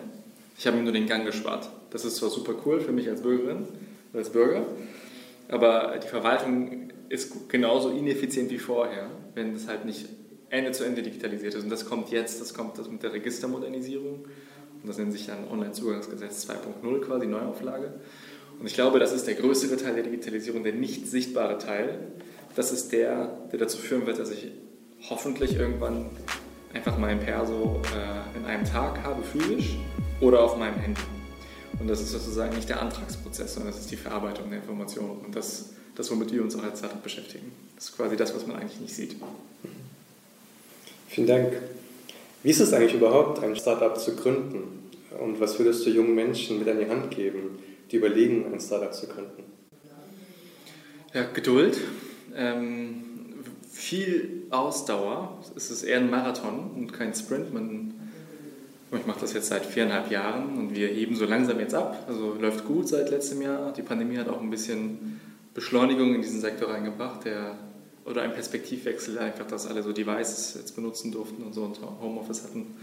Ich 0.59 0.66
habe 0.66 0.76
mir 0.76 0.82
nur 0.85 0.92
den 0.92 1.06
Gang 1.06 1.25
gespart. 1.25 1.68
Das 1.90 2.04
ist 2.04 2.16
zwar 2.16 2.30
super 2.30 2.54
cool 2.64 2.80
für 2.80 2.92
mich 2.92 3.09
als 3.09 3.23
Bürgerin, 3.23 3.66
als 4.12 4.30
Bürger, 4.30 4.64
aber 5.49 5.99
die 6.02 6.09
Verwaltung 6.09 6.90
ist 7.09 7.49
genauso 7.49 7.90
ineffizient 7.90 8.50
wie 8.50 8.59
vorher, 8.59 9.11
wenn 9.35 9.54
es 9.54 9.68
halt 9.68 9.85
nicht 9.85 10.06
Ende 10.49 10.73
zu 10.73 10.85
Ende 10.85 11.02
digitalisiert 11.02 11.54
ist. 11.54 11.64
Und 11.64 11.71
das 11.71 11.87
kommt 11.87 12.11
jetzt, 12.11 12.40
das 12.40 12.54
kommt 12.54 12.78
das 12.78 12.88
mit 12.88 13.02
der 13.02 13.12
Registermodernisierung. 13.12 14.25
Und 14.82 14.88
das 14.88 14.99
nennt 14.99 15.12
sich 15.12 15.26
dann 15.26 15.49
Onlinezugangsgesetz 15.50 16.49
2.0 16.49 17.00
quasi, 17.00 17.26
Neuauflage. 17.26 17.94
Und 18.59 18.66
ich 18.66 18.75
glaube, 18.75 18.99
das 18.99 19.12
ist 19.12 19.26
der 19.26 19.35
größere 19.35 19.76
Teil 19.76 19.94
der 19.94 20.04
Digitalisierung, 20.04 20.62
der 20.62 20.75
nicht 20.75 21.06
sichtbare 21.06 21.59
Teil. 21.59 21.99
Das 22.54 22.73
ist 22.73 22.92
der, 22.92 23.47
der 23.50 23.59
dazu 23.59 23.78
führen 23.78 24.06
wird, 24.06 24.18
dass 24.18 24.30
ich 24.30 24.52
hoffentlich 25.09 25.56
irgendwann 25.56 26.06
einfach 26.73 26.97
mein 26.99 27.21
Perso 27.21 27.80
äh, 27.94 28.38
in 28.38 28.44
einem 28.44 28.64
Tag 28.64 29.02
habe, 29.02 29.23
physisch 29.23 29.76
oder 30.21 30.42
auf 30.42 30.56
meinem 30.56 30.76
Handy. 30.76 31.00
Und 31.78 31.88
das 31.88 32.00
ist 32.00 32.12
sozusagen 32.12 32.54
nicht 32.54 32.68
der 32.68 32.80
Antragsprozess, 32.80 33.54
sondern 33.54 33.73
das 33.73 33.80
ist 33.80 33.90
die 33.90 33.97
Verarbeitung 33.97 34.50
der 34.50 34.61
Informationen. 34.61 35.21
Und 35.25 35.35
das, 35.35 35.71
das 35.97 36.11
womit 36.11 36.32
wir 36.32 36.42
uns 36.42 36.56
auch 36.56 36.62
als 36.62 36.78
Startup 36.78 37.02
beschäftigen. 37.02 37.52
Das 37.76 37.87
ist 37.87 37.97
quasi 37.97 38.16
das, 38.16 38.35
was 38.35 38.47
man 38.47 38.56
eigentlich 38.56 38.80
nicht 38.80 38.94
sieht. 38.94 39.16
Vielen 41.09 41.26
Dank. 41.26 41.52
Wie 42.42 42.50
ist 42.50 42.61
es 42.61 42.73
eigentlich 42.73 42.94
überhaupt, 42.94 43.42
ein 43.42 43.56
Startup 43.56 43.99
zu 43.99 44.16
gründen? 44.16 44.90
Und 45.21 45.40
was 45.40 45.59
würdest 45.59 45.85
du 45.85 45.90
jungen 45.90 46.14
Menschen 46.14 46.59
mit 46.59 46.68
an 46.68 46.78
die 46.78 46.88
Hand 46.88 47.11
geben, 47.11 47.59
die 47.90 47.97
überlegen, 47.97 48.47
ein 48.52 48.61
Startup 48.61 48.92
zu 48.94 49.06
gründen? 49.09 49.44
Ja, 51.12 51.25
Geduld. 51.25 51.78
Ähm, 52.35 53.12
viel 53.73 54.47
Ausdauer. 54.50 55.38
Es 55.57 55.71
ist 55.71 55.83
eher 55.83 55.99
ein 55.99 56.11
Marathon 56.11 56.73
und 56.76 56.93
kein 56.93 57.14
Sprint. 57.14 57.52
Man, 57.55 57.95
ich 58.93 59.07
mache 59.07 59.21
das 59.21 59.33
jetzt 59.33 59.49
seit 59.49 59.64
viereinhalb 59.64 60.11
Jahren 60.11 60.59
und 60.59 60.76
wir 60.76 60.88
heben 60.88 61.17
so 61.17 61.25
langsam 61.25 61.59
jetzt 61.59 61.75
ab. 61.75 62.05
Also 62.07 62.35
läuft 62.35 62.67
gut 62.67 62.87
seit 62.88 63.11
letztem 63.11 63.41
Jahr. 63.41 63.73
Die 63.73 63.83
Pandemie 63.83 64.19
hat 64.19 64.29
auch 64.29 64.41
ein 64.41 64.50
bisschen 64.50 65.21
Beschleunigung 65.55 66.14
in 66.14 66.21
diesen 66.21 66.41
Sektor 66.41 66.69
reingebracht, 66.69 67.25
der, 67.25 67.57
oder 68.05 68.23
ein 68.23 68.35
Perspektivwechsel, 68.35 69.19
einfach, 69.19 69.47
dass 69.47 69.67
alle 69.67 69.83
so 69.83 69.93
Devices 69.93 70.55
jetzt 70.55 70.76
benutzen 70.76 71.11
durften 71.11 71.43
und 71.43 71.55
so 71.55 71.62
und 71.62 71.79
Homeoffice 72.00 72.45
hatten. 72.45 72.76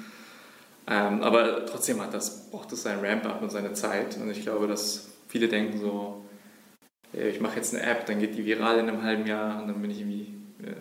Ähm, 0.87 1.21
aber 1.21 1.67
trotzdem 1.67 2.01
hat 2.01 2.15
das, 2.15 2.49
braucht 2.49 2.71
es 2.71 2.81
seinen 2.81 3.05
Ramp-up 3.05 3.43
und 3.43 3.51
seine 3.51 3.73
Zeit. 3.73 4.17
Und 4.17 4.31
ich 4.31 4.41
glaube, 4.41 4.67
dass 4.67 5.09
viele 5.27 5.47
denken 5.47 5.79
so, 5.79 6.23
ich 7.13 7.39
mache 7.39 7.57
jetzt 7.57 7.75
eine 7.75 7.83
App, 7.83 8.07
dann 8.07 8.19
geht 8.19 8.35
die 8.35 8.45
viral 8.45 8.79
in 8.79 8.89
einem 8.89 9.03
halben 9.03 9.27
Jahr 9.27 9.61
und 9.61 9.67
dann 9.67 9.81
bin 9.81 9.91
ich 9.91 9.99
irgendwie 9.99 10.38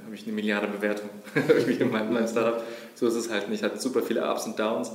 habe 0.09 0.17
ich 0.17 0.25
eine 0.25 0.33
Milliarde 0.33 0.69
Bewertung 0.69 1.11
irgendwie 1.35 1.75
in 1.75 1.91
meinem 1.91 2.27
Startup. 2.27 2.63
So 2.95 3.07
ist 3.07 3.15
es 3.15 3.31
halt 3.31 3.51
nicht. 3.51 3.63
Hat 3.63 3.81
super 3.81 4.01
viele 4.01 4.27
Ups 4.27 4.47
und 4.47 4.59
Downs. 4.59 4.91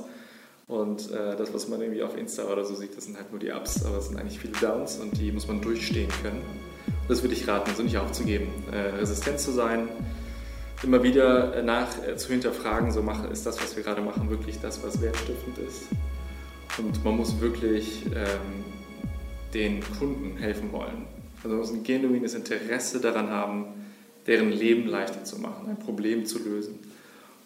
Und 0.66 1.12
äh, 1.12 1.36
das, 1.36 1.54
was 1.54 1.68
man 1.68 1.80
irgendwie 1.80 2.02
auf 2.02 2.16
Insta 2.16 2.44
oder 2.44 2.64
so 2.64 2.74
sieht, 2.74 2.96
das 2.96 3.04
sind 3.04 3.16
halt 3.16 3.30
nur 3.30 3.38
die 3.38 3.52
Ups, 3.52 3.84
aber 3.84 3.98
es 3.98 4.08
sind 4.08 4.18
eigentlich 4.18 4.40
viele 4.40 4.54
Downs 4.54 4.96
und 4.96 5.16
die 5.20 5.30
muss 5.30 5.46
man 5.46 5.60
durchstehen 5.60 6.10
können. 6.22 6.40
Und 6.40 7.08
das 7.08 7.22
würde 7.22 7.34
ich 7.34 7.46
raten, 7.46 7.70
so 7.76 7.82
nicht 7.82 7.96
aufzugeben. 7.96 8.48
Äh, 8.72 8.96
resistent 8.96 9.38
zu 9.38 9.52
sein, 9.52 9.88
immer 10.82 11.02
wieder 11.02 11.62
nach 11.62 11.88
äh, 12.04 12.16
zu 12.16 12.30
hinterfragen, 12.30 12.90
so 12.90 13.02
mache, 13.02 13.28
ist 13.28 13.46
das, 13.46 13.62
was 13.62 13.76
wir 13.76 13.84
gerade 13.84 14.00
machen, 14.00 14.30
wirklich 14.30 14.58
das, 14.60 14.82
was 14.82 15.00
wertstiftend 15.00 15.58
ist. 15.58 15.82
Und 16.78 17.04
man 17.04 17.18
muss 17.18 17.40
wirklich 17.40 18.06
ähm, 18.06 18.64
den 19.52 19.80
Kunden 19.98 20.38
helfen 20.38 20.72
wollen. 20.72 21.04
Also 21.36 21.50
man 21.50 21.58
muss 21.58 21.70
ein 21.70 21.84
genuines 21.84 22.34
Interesse 22.34 23.00
daran 23.00 23.30
haben, 23.30 23.83
deren 24.26 24.50
Leben 24.50 24.86
leichter 24.86 25.24
zu 25.24 25.38
machen, 25.40 25.68
ein 25.68 25.78
Problem 25.78 26.26
zu 26.26 26.38
lösen. 26.38 26.78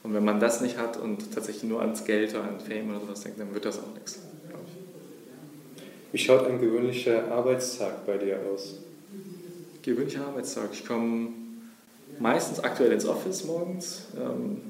Und 0.03 0.15
wenn 0.15 0.25
man 0.25 0.41
das 0.41 0.61
nicht 0.61 0.79
hat 0.79 0.97
und 0.97 1.35
tatsächlich 1.35 1.65
nur 1.65 1.81
ans 1.81 2.05
Geld 2.05 2.31
oder 2.31 2.45
an 2.45 2.61
Fame 2.61 2.91
oder 2.91 3.01
sowas 3.01 3.21
denkt, 3.21 3.41
dann 3.41 3.53
wird 3.53 3.65
das 3.65 3.79
auch 3.79 3.95
nichts. 3.95 4.21
Wie 6.13 6.19
schaut 6.19 6.47
ein 6.47 6.61
gewöhnlicher 6.61 7.31
Arbeitstag 7.31 8.07
bei 8.07 8.17
dir 8.17 8.39
aus? 8.51 8.77
Gewöhnlicher 9.83 10.27
Arbeitstag. 10.27 10.71
Ich 10.73 10.87
komme 10.87 11.29
meistens 12.19 12.61
aktuell 12.61 12.93
ins 12.93 13.05
Office 13.07 13.45
morgens. 13.45 14.07
Ähm, 14.17 14.63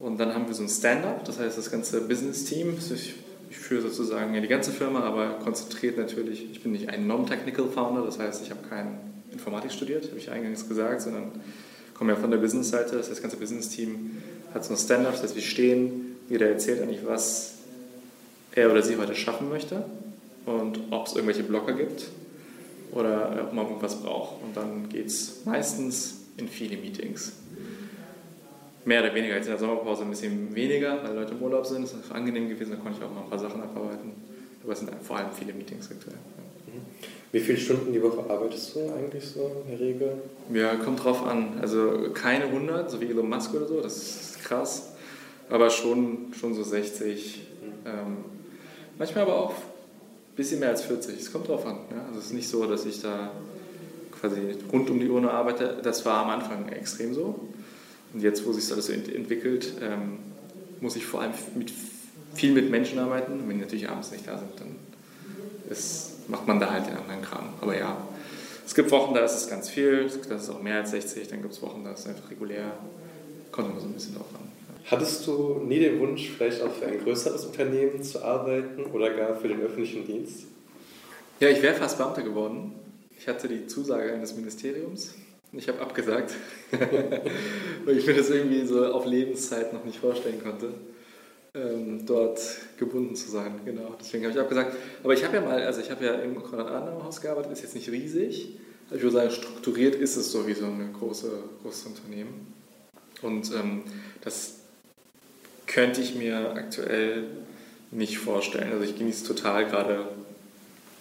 und 0.00 0.18
dann 0.18 0.34
haben 0.34 0.46
wir 0.46 0.54
so 0.54 0.62
ein 0.62 0.68
Stand-up, 0.68 1.24
das 1.24 1.38
heißt 1.38 1.58
das 1.58 1.70
ganze 1.70 2.00
Business-Team. 2.00 2.78
Ich, 2.94 3.14
ich 3.50 3.58
führe 3.58 3.82
sozusagen 3.82 4.32
die 4.40 4.48
ganze 4.48 4.72
Firma, 4.72 5.00
aber 5.00 5.38
konzentriert 5.42 5.96
natürlich. 5.96 6.50
Ich 6.50 6.62
bin 6.62 6.72
nicht 6.72 6.88
ein 6.88 7.06
Non-Technical 7.06 7.68
Founder, 7.68 8.02
das 8.04 8.18
heißt, 8.18 8.42
ich 8.42 8.50
habe 8.50 8.66
keinen 8.68 9.17
Informatik 9.32 9.72
studiert, 9.72 10.06
habe 10.08 10.18
ich 10.18 10.30
eingangs 10.30 10.68
gesagt, 10.68 11.02
sondern 11.02 11.32
komme 11.94 12.12
ja 12.12 12.18
von 12.18 12.30
der 12.30 12.38
Business-Seite. 12.38 12.96
Das, 12.96 13.08
heißt, 13.08 13.10
das 13.10 13.22
ganze 13.22 13.36
Business-Team 13.36 14.22
hat 14.54 14.64
so 14.64 14.72
ein 14.72 14.76
Stand-up, 14.76 15.12
das 15.12 15.24
heißt, 15.24 15.34
wir 15.34 15.42
stehen, 15.42 16.16
jeder 16.28 16.48
erzählt 16.48 16.80
eigentlich, 16.80 17.04
was 17.04 17.54
er 18.54 18.70
oder 18.70 18.82
sie 18.82 18.96
heute 18.96 19.14
schaffen 19.14 19.48
möchte 19.48 19.84
und 20.46 20.80
ob 20.90 21.06
es 21.06 21.14
irgendwelche 21.14 21.42
Blocker 21.42 21.74
gibt 21.74 22.08
oder 22.92 23.44
ob 23.44 23.52
man 23.52 23.66
irgendwas 23.66 24.00
braucht. 24.00 24.42
Und 24.42 24.56
dann 24.56 24.88
geht 24.88 25.06
es 25.06 25.44
meistens 25.44 26.22
in 26.36 26.48
viele 26.48 26.76
Meetings. 26.76 27.32
Mehr 28.84 29.02
oder 29.02 29.14
weniger, 29.14 29.34
jetzt 29.34 29.46
in 29.46 29.50
der 29.50 29.58
Sommerpause 29.58 30.04
ein 30.04 30.10
bisschen 30.10 30.54
weniger, 30.54 31.02
weil 31.02 31.14
Leute 31.14 31.34
im 31.34 31.42
Urlaub 31.42 31.66
sind. 31.66 31.82
Das 31.82 31.92
ist 31.92 32.10
angenehm 32.10 32.48
gewesen, 32.48 32.70
da 32.70 32.76
konnte 32.76 32.98
ich 32.98 33.04
auch 33.04 33.12
mal 33.12 33.22
ein 33.22 33.28
paar 33.28 33.38
Sachen 33.38 33.60
abarbeiten. 33.60 34.12
Aber 34.62 34.72
es 34.72 34.78
sind 34.78 34.90
vor 35.02 35.18
allem 35.18 35.28
viele 35.36 35.52
Meetings 35.52 35.90
aktuell. 35.90 36.16
Wie 37.30 37.40
viele 37.40 37.58
Stunden 37.58 37.92
die 37.92 38.02
Woche 38.02 38.24
arbeitest 38.28 38.74
du 38.74 38.90
eigentlich 38.90 39.24
so 39.26 39.50
in 39.64 39.70
der 39.70 39.80
Regel? 39.80 40.12
Ja, 40.52 40.76
kommt 40.76 41.04
drauf 41.04 41.26
an. 41.26 41.58
Also 41.60 42.10
keine 42.14 42.44
100, 42.44 42.90
so 42.90 43.00
wie 43.00 43.06
Elon 43.06 43.28
Musk 43.28 43.52
oder 43.54 43.66
so, 43.66 43.80
das 43.80 43.96
ist 43.96 44.44
krass. 44.44 44.92
Aber 45.50 45.68
schon, 45.68 46.32
schon 46.38 46.54
so 46.54 46.62
60. 46.62 47.46
Ähm, 47.84 48.16
manchmal 48.98 49.24
aber 49.24 49.36
auch 49.36 49.50
ein 49.50 50.36
bisschen 50.36 50.60
mehr 50.60 50.70
als 50.70 50.82
40. 50.82 51.18
Es 51.18 51.30
kommt 51.30 51.48
drauf 51.48 51.66
an. 51.66 51.80
Ja? 51.90 52.06
Also 52.08 52.20
es 52.20 52.26
ist 52.26 52.32
nicht 52.32 52.48
so, 52.48 52.64
dass 52.64 52.86
ich 52.86 53.02
da 53.02 53.30
quasi 54.18 54.40
rund 54.72 54.88
um 54.88 54.98
die 54.98 55.08
Uhr 55.08 55.30
arbeite. 55.30 55.78
Das 55.82 56.06
war 56.06 56.24
am 56.24 56.30
Anfang 56.30 56.68
extrem 56.70 57.12
so. 57.12 57.38
Und 58.14 58.22
jetzt, 58.22 58.46
wo 58.46 58.52
sich 58.52 58.64
das 58.64 58.72
alles 58.72 58.86
so 58.86 58.92
entwickelt, 58.92 59.74
ähm, 59.82 60.18
muss 60.80 60.96
ich 60.96 61.04
vor 61.04 61.20
allem 61.20 61.32
mit, 61.54 61.70
viel 62.34 62.52
mit 62.52 62.70
Menschen 62.70 62.98
arbeiten. 62.98 63.32
Und 63.32 63.48
wenn 63.48 63.58
die 63.58 63.64
natürlich 63.64 63.88
abends 63.88 64.10
nicht 64.12 64.26
da 64.26 64.38
sind, 64.38 64.48
dann 64.58 64.76
ist 65.70 66.07
macht 66.28 66.46
man 66.46 66.60
da 66.60 66.70
halt 66.70 66.86
den 66.86 66.96
anderen 66.96 67.22
Kram. 67.22 67.48
Aber 67.60 67.76
ja, 67.76 67.96
es 68.66 68.74
gibt 68.74 68.90
Wochen, 68.90 69.14
da 69.14 69.24
ist 69.24 69.34
es 69.34 69.48
ganz 69.48 69.68
viel, 69.68 70.10
das 70.28 70.44
ist 70.44 70.50
auch 70.50 70.62
mehr 70.62 70.76
als 70.76 70.90
60, 70.90 71.28
dann 71.28 71.42
gibt 71.42 71.54
es 71.54 71.62
Wochen, 71.62 71.82
da 71.84 71.92
ist 71.92 72.00
es 72.00 72.06
einfach 72.06 72.30
regulär. 72.30 72.72
Kommt 73.50 73.70
immer 73.70 73.80
so 73.80 73.86
ein 73.86 73.94
bisschen 73.94 74.14
drauf 74.14 74.26
an. 74.34 74.48
Hattest 74.90 75.26
du 75.26 75.60
nie 75.66 75.80
den 75.80 75.98
Wunsch, 76.00 76.30
vielleicht 76.30 76.62
auch 76.62 76.72
für 76.72 76.86
ein 76.86 77.02
größeres 77.02 77.44
Unternehmen 77.44 78.02
zu 78.02 78.24
arbeiten 78.24 78.86
oder 78.86 79.10
gar 79.10 79.36
für 79.36 79.48
den 79.48 79.60
öffentlichen 79.60 80.06
Dienst? 80.06 80.44
Ja, 81.40 81.48
ich 81.48 81.62
wäre 81.62 81.74
fast 81.74 81.98
Beamter 81.98 82.22
geworden. 82.22 82.72
ich 83.18 83.28
hatte 83.28 83.48
die 83.48 83.66
Zusage 83.66 84.12
eines 84.12 84.34
Ministeriums. 84.34 85.14
Ich 85.52 85.68
habe 85.68 85.80
abgesagt, 85.80 86.34
weil 87.84 87.96
ich 87.96 88.06
mir 88.06 88.14
das 88.14 88.28
irgendwie 88.28 88.66
so 88.66 88.84
auf 88.86 89.06
Lebenszeit 89.06 89.72
noch 89.72 89.84
nicht 89.84 89.98
vorstellen 89.98 90.42
konnte, 90.42 90.74
ähm, 91.58 92.06
dort 92.06 92.40
gebunden 92.78 93.16
zu 93.16 93.30
sein. 93.30 93.60
Genau, 93.64 93.96
deswegen 93.98 94.24
habe 94.24 94.34
ich 94.34 94.40
abgesagt. 94.40 94.76
Aber 95.02 95.12
ich 95.12 95.24
habe 95.24 95.36
ja 95.36 95.42
mal, 95.42 95.62
also 95.62 95.80
ich 95.80 95.90
habe 95.90 96.04
ja 96.04 96.14
im 96.14 96.42
Konrad-Adenauer-Haus 96.42 97.20
gearbeitet, 97.20 97.52
ist 97.52 97.62
jetzt 97.62 97.74
nicht 97.74 97.90
riesig. 97.90 98.58
Ich 98.90 99.02
würde 99.02 99.10
sagen, 99.10 99.30
strukturiert 99.30 99.94
ist 99.94 100.16
es 100.16 100.32
so 100.32 100.46
wie 100.46 100.54
so 100.54 100.66
ein 100.66 100.94
große, 100.98 101.30
großes 101.62 101.86
Unternehmen. 101.86 102.54
Und 103.22 103.52
ähm, 103.52 103.82
das 104.22 104.60
könnte 105.66 106.00
ich 106.00 106.14
mir 106.14 106.52
aktuell 106.54 107.24
nicht 107.90 108.18
vorstellen. 108.18 108.72
Also 108.72 108.84
ich 108.84 108.96
genieße 108.96 109.26
total 109.26 109.66
gerade 109.66 110.08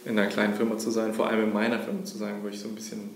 in 0.06 0.18
einer 0.18 0.30
kleinen 0.30 0.54
Firma 0.54 0.78
zu 0.78 0.90
sein, 0.92 1.14
vor 1.14 1.28
allem 1.28 1.44
in 1.44 1.54
meiner 1.54 1.80
Firma 1.80 2.04
zu 2.04 2.18
sein, 2.18 2.36
wo 2.42 2.48
ich 2.48 2.60
so 2.60 2.68
ein 2.68 2.76
bisschen, 2.76 3.10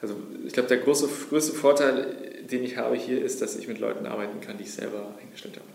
also 0.00 0.14
ich 0.46 0.52
glaube, 0.52 0.68
der 0.68 0.78
große, 0.78 1.08
größte 1.28 1.52
Vorteil, 1.52 2.44
den 2.50 2.64
ich 2.64 2.76
habe 2.76 2.96
hier, 2.96 3.22
ist, 3.22 3.42
dass 3.42 3.56
ich 3.56 3.68
mit 3.68 3.78
Leuten 3.78 4.06
arbeiten 4.06 4.40
kann, 4.40 4.56
die 4.56 4.64
ich 4.64 4.72
selber 4.72 5.14
eingestellt 5.20 5.56
habe. 5.56 5.68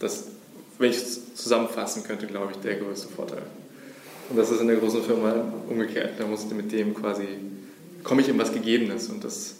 Das, 0.00 0.24
wenn 0.78 0.90
ich 0.90 0.96
es 0.96 1.34
zusammenfassen 1.36 2.02
könnte, 2.02 2.26
glaube 2.26 2.52
ich, 2.52 2.58
der 2.58 2.76
größte 2.76 3.08
Vorteil. 3.08 3.42
Und 4.28 4.36
das 4.36 4.50
ist 4.50 4.60
in 4.60 4.66
der 4.66 4.76
großen 4.76 5.02
Firma 5.02 5.34
umgekehrt. 5.68 6.14
Da 6.18 6.26
muss 6.26 6.44
ich 6.44 6.50
mit 6.50 6.72
dem 6.72 6.94
quasi, 6.94 7.26
komme 8.02 8.22
ich 8.22 8.28
in 8.28 8.38
was 8.38 8.52
Gegebenes 8.52 9.08
und 9.08 9.22
das 9.22 9.56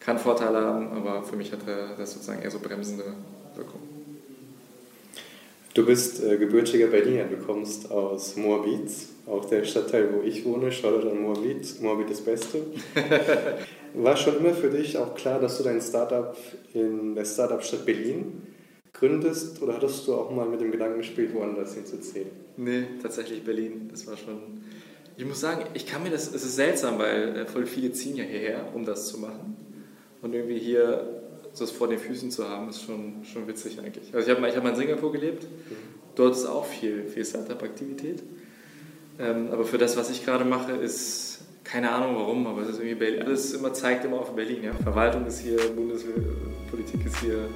kann 0.00 0.18
Vorteile 0.18 0.60
haben, 0.60 0.88
aber 0.92 1.22
für 1.22 1.36
mich 1.36 1.52
hat 1.52 1.60
das 1.98 2.12
sozusagen 2.12 2.42
eher 2.42 2.50
so 2.50 2.58
bremsende 2.58 3.04
Wirkung. 3.54 3.80
Du 5.74 5.86
bist 5.86 6.22
äh, 6.22 6.36
gebürtiger 6.36 6.88
Berliner, 6.88 7.24
du 7.24 7.38
kommst 7.38 7.90
aus 7.90 8.36
Moabit, 8.36 8.90
auch 9.26 9.46
der 9.46 9.64
Stadtteil, 9.64 10.12
wo 10.12 10.22
ich 10.22 10.44
wohne, 10.44 10.70
Shoutout 10.70 11.08
an 11.08 11.22
Moabit, 11.22 11.80
Moabit 11.80 12.10
das 12.10 12.20
Beste. 12.20 12.58
War 13.94 14.16
schon 14.16 14.38
immer 14.38 14.52
für 14.52 14.68
dich 14.68 14.98
auch 14.98 15.14
klar, 15.14 15.40
dass 15.40 15.56
du 15.56 15.64
dein 15.64 15.80
Startup 15.80 16.36
in 16.74 17.14
der 17.14 17.24
Startup-Stadt 17.24 17.86
Berlin 17.86 18.42
gründest 18.92 19.60
oder 19.62 19.74
hattest 19.74 20.06
du 20.06 20.14
auch 20.14 20.30
mal 20.30 20.46
mit 20.46 20.60
dem 20.60 20.70
Gedanken 20.70 20.98
gespielt, 20.98 21.34
woanders 21.34 21.74
hinzuziehen? 21.74 22.28
Nee, 22.56 22.84
tatsächlich 23.02 23.42
Berlin. 23.44 23.88
Das 23.90 24.06
war 24.06 24.16
schon. 24.16 24.62
Ich 25.16 25.24
muss 25.24 25.40
sagen, 25.40 25.64
ich 25.74 25.86
kann 25.86 26.02
mir 26.02 26.10
das. 26.10 26.34
Es 26.34 26.44
ist 26.44 26.56
seltsam, 26.56 26.98
weil 26.98 27.36
äh, 27.36 27.46
voll 27.46 27.66
viele 27.66 27.92
ziehen 27.92 28.16
ja 28.16 28.24
hierher, 28.24 28.68
um 28.74 28.84
das 28.84 29.08
zu 29.08 29.18
machen. 29.18 29.56
Und 30.20 30.34
irgendwie 30.34 30.58
hier 30.58 31.22
das 31.58 31.70
vor 31.70 31.88
den 31.88 31.98
Füßen 31.98 32.30
zu 32.30 32.48
haben, 32.48 32.68
ist 32.68 32.82
schon, 32.82 33.24
schon 33.24 33.46
witzig 33.46 33.78
eigentlich. 33.78 34.14
Also 34.14 34.30
ich 34.30 34.36
habe 34.36 34.48
ich 34.48 34.56
hab 34.56 34.62
mal 34.62 34.70
in 34.70 34.76
Singapur 34.76 35.12
gelebt, 35.12 35.46
dort 36.14 36.34
ist 36.34 36.46
auch 36.46 36.64
viel, 36.64 37.04
viel 37.08 37.24
Startup-Aktivität. 37.24 38.22
Ähm, 39.18 39.48
aber 39.52 39.64
für 39.64 39.78
das, 39.78 39.96
was 39.96 40.10
ich 40.10 40.24
gerade 40.24 40.44
mache, 40.44 40.72
ist 40.72 41.40
keine 41.64 41.90
Ahnung 41.90 42.16
warum, 42.16 42.46
aber 42.46 42.62
es 42.62 42.70
ist 42.70 42.78
irgendwie 42.78 42.94
Berlin. 42.94 43.22
Alles 43.22 43.52
immer 43.52 43.72
zeigt 43.72 44.04
immer 44.04 44.20
auf 44.20 44.34
Berlin. 44.34 44.64
Ja? 44.64 44.72
Verwaltung 44.74 45.26
ist 45.26 45.40
hier, 45.40 45.58
Bundespolitik 45.58 47.06
ist 47.06 47.20
hier, 47.20 47.48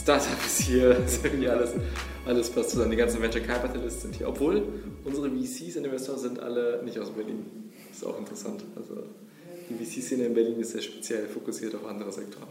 Startup 0.00 0.46
ist 0.46 0.60
hier, 0.62 0.90
ist 1.06 1.24
irgendwie 1.24 1.48
alles, 1.48 1.70
alles 2.26 2.50
passt 2.50 2.70
zusammen. 2.70 2.90
Die 2.90 2.96
ganzen 2.96 3.22
Venture 3.22 3.42
Capitalists 3.42 4.02
sind 4.02 4.14
hier. 4.14 4.28
Obwohl 4.28 4.62
unsere 5.04 5.30
VCs 5.30 5.76
und 5.76 5.84
Investoren 5.84 6.18
sind 6.18 6.40
alle 6.40 6.82
nicht 6.84 6.98
aus 6.98 7.10
Berlin. 7.10 7.44
Das 7.88 7.98
ist 7.98 8.04
auch 8.06 8.18
interessant. 8.18 8.64
Also 8.76 9.02
die 9.68 9.84
VC-Szene 9.84 10.26
in 10.26 10.34
Berlin 10.34 10.60
ist 10.60 10.72
sehr 10.72 10.82
speziell 10.82 11.26
fokussiert 11.26 11.74
auf 11.74 11.86
andere 11.86 12.12
Sektoren. 12.12 12.48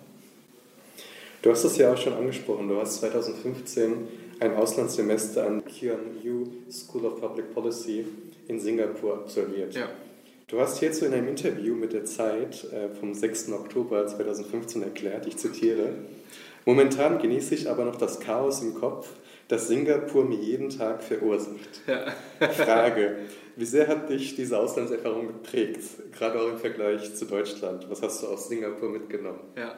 Du 1.41 1.49
hast 1.49 1.63
es 1.63 1.77
ja 1.77 1.91
auch 1.91 1.97
schon 1.97 2.13
angesprochen. 2.13 2.67
Du 2.67 2.77
hast 2.79 2.99
2015 2.99 3.93
ein 4.39 4.55
Auslandssemester 4.55 5.45
an 5.45 5.63
QNU 5.65 6.47
School 6.71 7.05
of 7.05 7.19
Public 7.19 7.53
Policy 7.53 8.05
in 8.47 8.59
Singapur 8.59 9.15
absolviert. 9.15 9.73
Ja. 9.73 9.89
Du 10.47 10.59
hast 10.59 10.79
hierzu 10.79 11.05
in 11.05 11.13
einem 11.13 11.29
Interview 11.29 11.75
mit 11.75 11.93
der 11.93 12.05
Zeit 12.05 12.65
äh, 12.73 12.93
vom 12.99 13.13
6. 13.13 13.51
Oktober 13.53 14.05
2015 14.05 14.83
erklärt, 14.83 15.25
ich 15.25 15.37
zitiere, 15.37 15.93
Momentan 16.65 17.19
genieße 17.19 17.55
ich 17.55 17.69
aber 17.69 17.85
noch 17.85 17.95
das 17.95 18.19
Chaos 18.19 18.61
im 18.61 18.75
Kopf, 18.75 19.09
das 19.47 19.67
Singapur 19.67 20.25
mir 20.25 20.37
jeden 20.37 20.69
Tag 20.69 21.03
verursacht. 21.03 21.81
Ja. 21.87 22.11
Frage, 22.47 23.17
wie 23.55 23.65
sehr 23.65 23.87
hat 23.87 24.09
dich 24.09 24.35
diese 24.35 24.57
Auslandserfahrung 24.57 25.27
geprägt, 25.27 25.81
gerade 26.11 26.39
auch 26.39 26.49
im 26.49 26.57
Vergleich 26.57 27.15
zu 27.15 27.25
Deutschland? 27.25 27.89
Was 27.89 28.01
hast 28.01 28.23
du 28.23 28.27
aus 28.27 28.47
Singapur 28.47 28.89
mitgenommen? 28.89 29.39
Ja, 29.57 29.77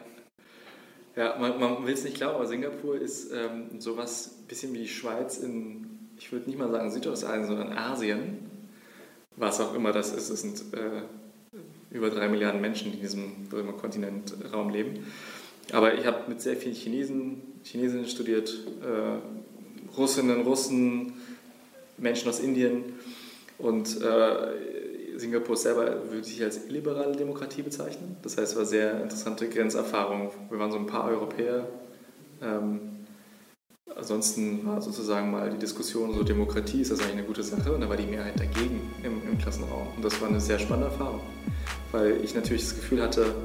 ja, 1.15 1.36
man, 1.39 1.60
man 1.60 1.86
will 1.86 1.93
es 1.93 2.04
nicht 2.04 2.17
glauben, 2.17 2.36
aber 2.36 2.48
Singapur 2.48 3.00
ist 3.00 3.32
ähm, 3.32 3.80
sowas 3.80 4.39
bisschen 4.48 4.74
wie 4.74 4.80
die 4.80 4.88
Schweiz 4.88 5.38
in, 5.38 6.10
ich 6.17 6.32
würde 6.32 6.50
nicht 6.50 6.58
mal 6.58 6.72
sagen 6.72 6.91
Südostasien, 6.91 7.46
sondern 7.46 7.74
Asien. 7.74 8.50
Was 9.36 9.60
auch 9.60 9.74
immer 9.76 9.91
das 9.91 10.12
ist. 10.13 10.30
Es 10.30 10.41
sind 10.41 10.74
äh, 10.74 11.02
über 11.91 12.10
drei 12.10 12.28
Milliarden 12.28 12.62
Menschen, 12.62 12.91
die 12.91 12.98
in 12.98 13.04
diesem 13.04 13.78
Kontinentraum 13.80 14.69
leben. 14.69 15.06
Aber 15.71 15.93
ich 15.93 16.06
habe 16.06 16.30
mit 16.30 16.41
sehr 16.41 16.56
vielen 16.56 16.76
Chinesen, 16.76 17.41
Chinesinnen 17.63 18.08
studiert, 18.08 18.54
äh, 18.82 19.95
Russinnen, 19.97 20.41
Russen, 20.41 21.13
Menschen 21.97 22.30
aus 22.30 22.39
Indien 22.39 22.84
und 23.58 24.02
äh, 24.02 25.17
Singapur 25.17 25.56
selber 25.56 26.10
würde 26.10 26.23
sich 26.23 26.41
als 26.41 26.65
illiberale 26.67 27.15
Demokratie 27.15 27.62
bezeichnen. 27.62 28.17
Das 28.23 28.38
heißt, 28.38 28.54
es 28.54 28.58
war 28.58 28.65
sehr 28.65 29.02
interessante 29.02 29.47
Grenzerfahrung. 29.47 30.32
Wir 30.49 30.60
waren 30.60 30.71
so 30.71 30.78
ein 30.78 30.88
paar 30.88 31.06
Europäer. 31.06 31.67
Ähm, 32.41 32.80
ansonsten 33.95 34.65
war 34.65 34.82
sozusagen 34.82 35.32
mal 35.32 35.52
die 35.52 35.60
Diskussion, 35.60 36.13
so 36.13 36.23
Demokratie 36.23 36.82
ist 36.82 36.91
das 36.91 36.99
eigentlich 36.99 37.13
eine 37.17 37.23
gute 37.23 37.43
Sache 37.43 37.71
und 37.71 37.82
da 37.82 37.89
war 37.89 37.97
die 37.97 38.08
Mehrheit 38.08 38.39
dagegen 38.39 38.82
im, 39.04 39.21
im 39.30 39.38
Klassenraum. 39.38 39.88
Und 39.95 40.04
das 40.04 40.19
war 40.19 40.30
eine 40.30 40.41
sehr 40.41 40.60
spannende 40.60 40.88
Erfahrung, 40.88 41.21
weil 41.91 42.19
ich 42.23 42.34
natürlich 42.34 42.63
das 42.63 42.76
Gefühl 42.76 43.02
hatte, 43.02 43.36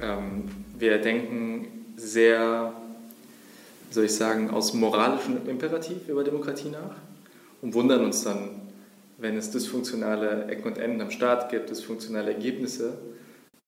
ähm, 0.00 0.61
wir 0.82 0.98
denken 0.98 1.94
sehr, 1.96 2.72
soll 3.92 4.04
ich 4.04 4.14
sagen, 4.14 4.50
aus 4.50 4.74
moralischem 4.74 5.48
Imperativ 5.48 6.08
über 6.08 6.24
Demokratie 6.24 6.70
nach 6.70 6.96
und 7.62 7.72
wundern 7.72 8.04
uns 8.04 8.24
dann, 8.24 8.62
wenn 9.16 9.36
es 9.36 9.52
dysfunktionale 9.52 10.46
Ecken 10.46 10.64
und 10.64 10.78
Enden 10.78 11.00
am 11.00 11.12
Staat 11.12 11.50
gibt, 11.50 11.70
dysfunktionale 11.70 12.32
Ergebnisse, 12.32 12.98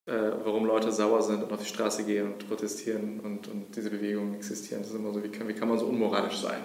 äh, 0.07 0.12
warum 0.42 0.66
Leute 0.66 0.90
sauer 0.90 1.22
sind 1.22 1.44
und 1.44 1.53
auf 1.53 1.61
die 1.61 1.68
Straße 1.68 2.03
gehen 2.03 2.33
und 2.33 2.48
protestieren 2.48 3.20
und, 3.20 3.46
und 3.46 3.77
diese 3.77 3.90
Bewegungen 3.90 4.35
existieren. 4.35 4.83
Das 4.83 4.90
ist 4.90 4.96
immer 4.96 5.12
so, 5.12 5.22
wie 5.22 5.29
kann, 5.29 5.46
wie 5.46 5.55
kann 5.55 5.68
man 5.68 5.79
so 5.79 5.87
unmoralisch 5.87 6.38
sein? 6.38 6.59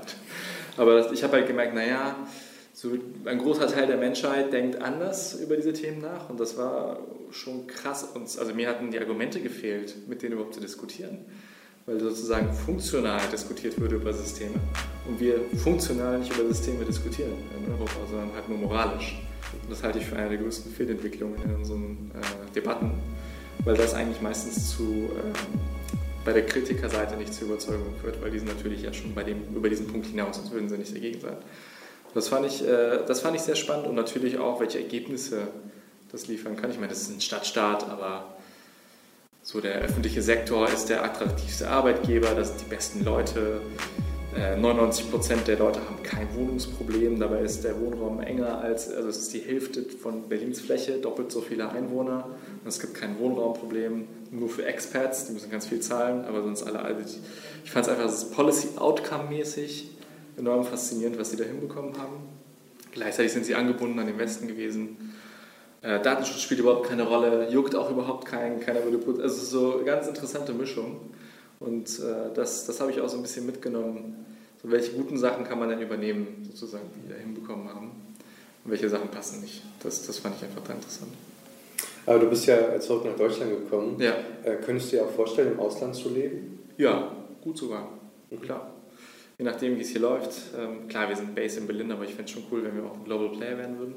Aber 0.77 1.11
ich 1.13 1.23
habe 1.23 1.33
halt 1.33 1.45
gemerkt, 1.45 1.75
naja, 1.75 2.15
so 2.81 2.91
ein 3.25 3.37
großer 3.39 3.67
Teil 3.67 3.87
der 3.87 3.97
Menschheit 3.97 4.53
denkt 4.53 4.81
anders 4.81 5.33
über 5.35 5.55
diese 5.55 5.73
Themen 5.73 6.01
nach 6.01 6.29
und 6.29 6.39
das 6.39 6.57
war 6.57 6.99
schon 7.31 7.67
krass. 7.67 8.07
also 8.15 8.53
mir 8.53 8.69
hatten 8.69 8.91
die 8.91 8.99
Argumente 8.99 9.41
gefehlt, 9.41 10.07
mit 10.07 10.21
denen 10.21 10.33
überhaupt 10.33 10.53
zu 10.53 10.61
diskutieren 10.61 11.25
weil 11.89 11.99
sozusagen 11.99 12.53
funktional 12.53 13.19
diskutiert 13.31 13.79
würde 13.79 13.95
über 13.95 14.13
Systeme 14.13 14.59
und 15.07 15.19
wir 15.19 15.41
funktional 15.63 16.19
nicht 16.19 16.31
über 16.37 16.47
Systeme 16.47 16.85
diskutieren 16.85 17.33
in 17.57 17.73
Europa, 17.73 17.95
sondern 18.07 18.31
halt 18.33 18.47
nur 18.47 18.59
moralisch. 18.59 19.19
Und 19.63 19.71
das 19.71 19.81
halte 19.81 19.97
ich 19.97 20.05
für 20.05 20.15
eine 20.15 20.29
der 20.29 20.37
größten 20.37 20.71
Fehlentwicklungen 20.71 21.41
in 21.43 21.55
unseren 21.55 22.11
äh, 22.13 22.53
Debatten, 22.53 22.91
weil 23.63 23.75
das 23.75 23.95
eigentlich 23.95 24.21
meistens 24.21 24.69
zu, 24.69 24.83
ähm, 24.83 25.59
bei 26.23 26.33
der 26.33 26.45
Kritikerseite 26.45 27.17
nicht 27.17 27.33
zur 27.33 27.47
Überzeugung 27.47 27.95
führt, 27.99 28.21
weil 28.21 28.29
die 28.29 28.37
sind 28.37 28.49
natürlich 28.55 28.83
ja 28.83 28.93
schon 28.93 29.15
bei 29.15 29.23
dem, 29.23 29.37
über 29.55 29.67
diesen 29.67 29.87
Punkt 29.87 30.05
hinaus, 30.05 30.35
sonst 30.35 30.51
würden 30.51 30.69
sie 30.69 30.77
nicht 30.77 30.95
dagegen 30.95 31.19
sein. 31.19 31.37
Das 32.13 32.29
fand, 32.29 32.45
ich, 32.45 32.65
äh, 32.65 32.99
das 33.05 33.21
fand 33.21 33.35
ich 33.35 33.41
sehr 33.41 33.55
spannend 33.55 33.87
und 33.87 33.95
natürlich 33.95 34.37
auch, 34.37 34.59
welche 34.59 34.79
Ergebnisse 34.79 35.47
das 36.11 36.27
liefern 36.27 36.55
kann. 36.55 36.71
Ich 36.71 36.77
meine, 36.77 36.89
das 36.89 37.01
ist 37.01 37.11
ein 37.11 37.21
Stadtstaat, 37.21 37.87
aber 37.89 38.35
so 39.43 39.61
der 39.61 39.75
öffentliche 39.75 40.21
Sektor 40.21 40.67
ist 40.67 40.89
der 40.89 41.03
attraktivste 41.03 41.69
Arbeitgeber, 41.69 42.33
das 42.35 42.49
sind 42.49 42.61
die 42.61 42.69
besten 42.69 43.05
Leute. 43.05 43.61
99 44.57 45.05
äh, 45.05 45.09
Prozent 45.09 45.47
der 45.47 45.57
Leute 45.57 45.79
haben 45.79 46.03
kein 46.03 46.27
Wohnungsproblem, 46.35 47.19
dabei 47.19 47.39
ist 47.39 47.63
der 47.63 47.79
Wohnraum 47.81 48.21
enger 48.21 48.59
als, 48.59 48.93
also 48.93 49.09
es 49.09 49.17
ist 49.17 49.33
die 49.33 49.39
Hälfte 49.39 49.83
von 49.83 50.29
Berlins 50.29 50.61
Fläche, 50.61 50.99
doppelt 50.99 51.31
so 51.31 51.41
viele 51.41 51.69
Einwohner. 51.69 52.25
Und 52.63 52.67
es 52.67 52.79
gibt 52.79 52.93
kein 52.93 53.17
Wohnraumproblem, 53.17 54.07
nur 54.29 54.49
für 54.49 54.65
Experts, 54.65 55.25
die 55.25 55.33
müssen 55.33 55.49
ganz 55.49 55.65
viel 55.65 55.79
zahlen, 55.79 56.25
aber 56.25 56.43
sonst 56.43 56.63
alle, 56.63 56.79
alle 56.79 56.97
ich 57.63 57.71
fand 57.71 57.87
es 57.87 57.91
einfach, 57.91 58.05
das 58.05 58.23
ist 58.23 58.35
Policy-Outcome-mäßig 58.35 59.89
enorm 60.39 60.63
faszinierend, 60.63 61.19
was 61.19 61.31
sie 61.31 61.37
da 61.37 61.43
hinbekommen 61.43 61.97
haben. 61.97 62.15
Gleichzeitig 62.91 63.31
sind 63.31 63.45
sie 63.45 63.55
angebunden 63.55 63.99
an 63.99 64.07
den 64.07 64.17
Westen 64.17 64.47
gewesen. 64.47 65.13
Äh, 65.81 66.01
Datenschutz 66.01 66.41
spielt 66.41 66.59
überhaupt 66.59 66.89
keine 66.89 67.03
Rolle, 67.03 67.49
juckt 67.51 67.75
auch 67.75 67.89
überhaupt 67.89 68.25
keinen, 68.25 68.59
keiner 68.59 68.83
würde 68.83 68.97
put 68.97 69.21
Also 69.21 69.43
so 69.43 69.75
eine 69.75 69.85
ganz 69.85 70.07
interessante 70.07 70.53
Mischung. 70.53 70.99
Und 71.59 71.99
äh, 71.99 72.33
das, 72.33 72.65
das 72.65 72.79
habe 72.81 72.91
ich 72.91 72.99
auch 72.99 73.09
so 73.09 73.17
ein 73.17 73.21
bisschen 73.21 73.45
mitgenommen. 73.45 74.25
So, 74.61 74.71
welche 74.71 74.91
guten 74.93 75.17
Sachen 75.17 75.45
kann 75.45 75.59
man 75.59 75.69
denn 75.69 75.81
übernehmen, 75.81 76.47
sozusagen, 76.49 76.85
die 76.95 77.09
wir 77.09 77.17
hinbekommen 77.17 77.69
haben? 77.69 77.91
Und 78.65 78.71
welche 78.71 78.89
Sachen 78.89 79.09
passen 79.09 79.41
nicht? 79.41 79.61
Das, 79.81 80.05
das 80.05 80.17
fand 80.17 80.35
ich 80.35 80.43
einfach 80.43 80.63
da 80.63 80.73
interessant. 80.73 81.11
Aber 82.05 82.19
du 82.19 82.29
bist 82.29 82.45
ja 82.45 82.79
zurück 82.79 83.05
nach 83.05 83.15
Deutschland 83.15 83.51
gekommen. 83.51 83.97
Ja. 83.99 84.15
Äh, 84.43 84.55
könntest 84.65 84.91
du 84.91 84.97
dir 84.97 85.03
auch 85.03 85.11
vorstellen, 85.11 85.53
im 85.53 85.59
Ausland 85.59 85.95
zu 85.95 86.09
leben? 86.09 86.59
Ja, 86.77 87.11
gut 87.41 87.57
sogar. 87.57 87.87
Mhm. 88.29 88.41
Klar. 88.41 88.73
Je 89.39 89.45
nachdem, 89.45 89.77
wie 89.77 89.81
es 89.81 89.89
hier 89.89 90.01
läuft. 90.01 90.31
Ähm, 90.59 90.89
klar, 90.89 91.07
wir 91.07 91.15
sind 91.15 91.33
based 91.33 91.59
in 91.59 91.65
Berlin, 91.65 91.89
aber 91.93 92.03
ich 92.03 92.09
fände 92.09 92.25
es 92.25 92.31
schon 92.31 92.43
cool, 92.51 92.61
wenn 92.61 92.75
wir 92.75 92.83
auch 92.83 92.93
ein 92.93 93.05
Global 93.05 93.29
Player 93.29 93.57
werden 93.57 93.79
würden. 93.79 93.95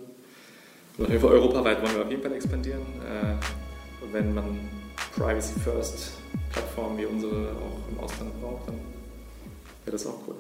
Und 0.97 1.05
auf 1.05 1.11
jeden 1.11 1.21
Fall 1.21 1.33
europaweit 1.33 1.83
wollen 1.83 1.97
wir 1.97 2.05
auf 2.05 2.11
jeden 2.11 2.23
Fall 2.23 2.33
expandieren. 2.33 2.81
Äh, 2.81 4.05
und 4.05 4.13
wenn 4.13 4.33
man 4.33 4.61
Privacy 5.17 5.59
First 5.59 6.13
Plattformen 6.53 6.97
wie 6.97 7.07
unsere 7.07 7.33
auch 7.33 7.91
im 7.91 7.99
Ausland 7.99 8.41
braucht, 8.41 8.69
dann 8.69 8.77
wäre 9.85 9.91
das 9.91 10.07
auch 10.07 10.19
cool. 10.29 10.37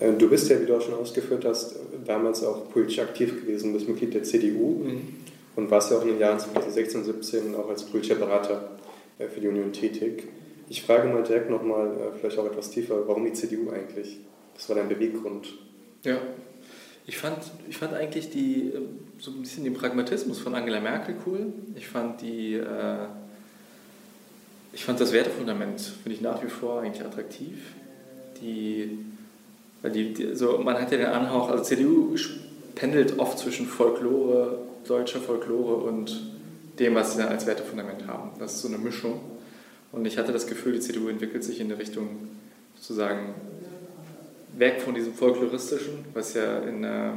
Ja. 0.00 0.06
Äh, 0.06 0.16
du 0.16 0.30
bist 0.30 0.48
ja, 0.48 0.58
wie 0.58 0.64
du 0.64 0.76
auch 0.76 0.80
schon 0.80 0.94
ausgeführt 0.94 1.44
hast, 1.44 1.76
damals 2.06 2.42
auch 2.42 2.70
politisch 2.70 3.00
aktiv 3.00 3.38
gewesen, 3.38 3.74
bist 3.74 3.86
Mitglied 3.86 4.14
der 4.14 4.22
CDU 4.22 4.82
mhm. 4.82 5.16
und 5.56 5.70
warst 5.70 5.90
ja 5.90 5.98
auch 5.98 6.02
in 6.02 6.08
den 6.08 6.20
Jahren 6.20 6.40
2016 6.40 7.00
und 7.00 7.04
2017 7.04 7.54
auch 7.54 7.68
als 7.68 7.82
politischer 7.82 8.14
Berater 8.14 8.78
äh, 9.18 9.28
für 9.28 9.40
die 9.40 9.48
Union 9.48 9.74
tätig. 9.74 10.26
Ich 10.70 10.82
frage 10.82 11.08
mal 11.08 11.24
direkt 11.24 11.50
nochmal, 11.50 11.88
äh, 11.88 12.16
vielleicht 12.16 12.38
auch 12.38 12.46
etwas 12.46 12.70
tiefer, 12.70 13.06
warum 13.08 13.24
die 13.24 13.32
CDU 13.32 13.70
eigentlich? 13.70 14.20
Was 14.54 14.68
war 14.68 14.76
dein 14.76 14.88
Beweggrund? 14.88 15.48
Ja, 16.04 16.18
ich 17.08 17.18
fand, 17.18 17.38
ich 17.68 17.76
fand 17.76 17.92
eigentlich 17.92 18.30
die, 18.30 18.72
so 19.18 19.32
ein 19.32 19.40
bisschen 19.40 19.64
den 19.64 19.74
Pragmatismus 19.74 20.38
von 20.38 20.54
Angela 20.54 20.78
Merkel 20.78 21.16
cool. 21.26 21.52
Ich 21.74 21.88
fand 21.88 22.22
die, 22.22 22.54
äh, 22.54 23.06
ich 24.72 24.84
fand 24.84 25.00
das 25.00 25.12
Wertefundament, 25.12 25.80
finde 25.80 26.14
ich 26.14 26.20
nach 26.20 26.40
wie 26.40 26.48
vor 26.48 26.82
eigentlich 26.82 27.04
attraktiv. 27.04 27.74
Die, 28.40 28.96
die, 29.82 30.14
die, 30.14 30.36
so, 30.36 30.58
man 30.58 30.80
hat 30.80 30.92
ja 30.92 30.98
den 30.98 31.08
Anhauch, 31.08 31.50
also 31.50 31.64
CDU 31.64 32.14
pendelt 32.76 33.18
oft 33.18 33.40
zwischen 33.40 33.66
Folklore, 33.66 34.58
deutscher 34.86 35.18
Folklore 35.18 35.82
und 35.82 36.30
dem, 36.78 36.94
was 36.94 37.14
sie 37.14 37.18
dann 37.18 37.30
als 37.30 37.44
Wertefundament 37.44 38.06
haben. 38.06 38.30
Das 38.38 38.54
ist 38.54 38.62
so 38.62 38.68
eine 38.68 38.78
Mischung. 38.78 39.20
Und 39.92 40.06
ich 40.06 40.18
hatte 40.18 40.32
das 40.32 40.46
Gefühl, 40.46 40.74
die 40.74 40.80
CDU 40.80 41.08
entwickelt 41.08 41.42
sich 41.42 41.60
in 41.60 41.66
eine 41.66 41.78
Richtung 41.78 42.08
sozusagen 42.76 43.34
weg 44.56 44.80
von 44.80 44.94
diesem 44.94 45.14
Folkloristischen, 45.14 46.04
was 46.14 46.34
ja 46.34 46.60
in 46.60 46.82
der 46.82 47.14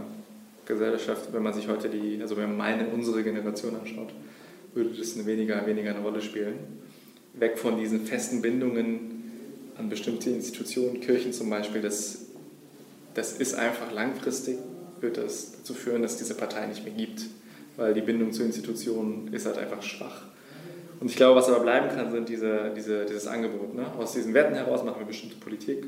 Gesellschaft, 0.66 1.30
wenn 1.32 1.44
man 1.44 1.54
sich 1.54 1.68
heute 1.68 1.90
die, 1.90 2.20
also 2.22 2.38
wenn 2.38 2.50
man 2.50 2.58
meine, 2.58 2.88
unsere 2.90 3.24
Generation 3.24 3.76
anschaut, 3.76 4.14
würde 4.74 4.92
das 4.98 5.16
eine 5.16 5.26
weniger, 5.26 5.66
weniger 5.66 5.92
eine 5.92 6.00
Rolle 6.00 6.22
spielen. 6.22 6.56
Weg 7.34 7.58
von 7.58 7.78
diesen 7.78 8.06
festen 8.06 8.42
Bindungen 8.42 9.14
an 9.78 9.90
bestimmte 9.90 10.30
Institutionen, 10.30 11.02
Kirchen 11.02 11.34
zum 11.34 11.50
Beispiel, 11.50 11.82
das, 11.82 12.26
das 13.14 13.34
ist 13.34 13.56
einfach 13.56 13.92
langfristig, 13.92 14.58
wird 15.02 15.18
das 15.18 15.54
dazu 15.58 15.74
führen, 15.74 16.02
dass 16.02 16.14
es 16.14 16.18
diese 16.20 16.36
Partei 16.36 16.66
nicht 16.68 16.86
mehr 16.86 16.94
gibt, 16.94 17.26
weil 17.76 17.94
die 17.94 18.02
Bindung 18.02 18.32
zu 18.32 18.44
Institutionen 18.44 19.34
ist 19.34 19.46
halt 19.46 19.58
einfach 19.58 19.82
schwach. 19.82 20.24
Und 21.00 21.10
ich 21.10 21.16
glaube, 21.16 21.36
was 21.36 21.50
aber 21.50 21.60
bleiben 21.60 21.90
kann, 21.90 22.12
sind 22.12 22.30
diese, 22.30 22.72
diese, 22.76 23.06
dieses 23.06 23.28
Angebot. 23.28 23.74
Ne? 23.74 23.86
Aus 23.98 24.14
diesen 24.14 24.34
Werten 24.34 24.56
heraus 24.56 24.84
machen 24.84 25.00
wir 25.00 25.06
bestimmte 25.06 25.36
Politik 25.36 25.86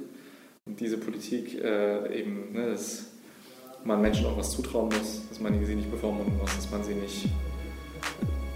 und 0.66 0.80
diese 0.80 0.98
Politik 0.98 1.62
äh, 1.64 2.20
eben, 2.20 2.52
ne, 2.54 2.72
dass 2.72 3.06
man 3.84 4.02
Menschen 4.02 4.26
auch 4.26 4.38
was 4.38 4.52
zutrauen 4.52 4.90
muss, 4.90 5.22
dass 5.30 5.40
man 5.40 5.64
sie 5.64 5.76
nicht 5.76 5.92
bevormunden 5.92 6.38
muss, 6.38 6.56
dass 6.56 6.72
man 6.72 6.84
sie 6.84 6.96
nicht, 6.96 7.28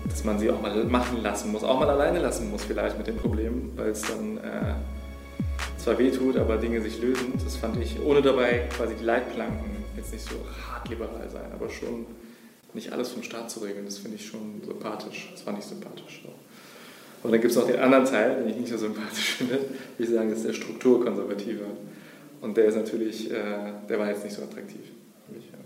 dass 0.08 0.24
man 0.24 0.40
sie 0.40 0.50
auch 0.50 0.60
mal 0.60 0.84
machen 0.86 1.22
lassen 1.22 1.52
muss, 1.52 1.64
auch 1.64 1.80
mal 1.80 1.90
alleine 1.90 2.20
lassen 2.20 2.50
muss 2.50 2.64
vielleicht 2.64 2.98
mit 2.98 3.06
den 3.06 3.18
Problemen, 3.18 3.74
weil 3.76 3.90
es 3.90 4.02
dann 4.02 4.38
äh, 4.38 4.74
zwar 5.78 6.00
wehtut, 6.00 6.36
aber 6.38 6.58
Dinge 6.58 6.82
sich 6.82 7.00
lösen. 7.00 7.34
Das 7.44 7.56
fand 7.56 7.82
ich, 7.82 8.02
ohne 8.04 8.22
dabei 8.22 8.68
quasi 8.76 8.96
die 8.96 9.06
Leitplanken 9.06 9.70
jetzt 9.96 10.12
nicht 10.12 10.26
so 10.26 10.36
hart 10.68 10.90
liberal 10.90 11.30
sein, 11.30 11.52
aber 11.54 11.70
schon 11.70 12.08
nicht 12.74 12.92
alles 12.92 13.10
vom 13.10 13.24
Staat 13.24 13.50
zu 13.50 13.60
regeln, 13.60 13.86
das 13.86 13.98
finde 13.98 14.18
ich 14.18 14.26
schon 14.26 14.62
sympathisch. 14.66 15.30
Das 15.32 15.42
fand 15.42 15.60
ich 15.60 15.66
sympathisch. 15.66 16.24
Und 17.22 17.32
dann 17.32 17.42
gibt 17.42 17.52
es 17.52 17.58
noch 17.58 17.68
den 17.68 17.80
anderen 17.80 18.06
Teil, 18.06 18.38
den 18.38 18.50
ich 18.50 18.56
nicht 18.56 18.70
so 18.70 18.78
sympathisch 18.78 19.34
finde, 19.38 19.54
würde 19.54 19.70
ich 19.98 20.10
sagen, 20.10 20.30
das 20.30 20.40
ist 20.40 20.48
der 20.48 20.54
Strukturkonservative. 20.54 21.66
Und 22.42 22.56
der 22.56 22.66
ist 22.66 22.76
natürlich, 22.76 23.30
äh, 23.32 23.34
der 23.90 24.00
war 24.00 24.10
jetzt 24.10 24.24
nicht 24.24 24.36
so 24.36 24.44
attraktiv 24.44 24.82
für 25.26 25.36
mich. 25.36 25.46
Ja. 25.52 25.58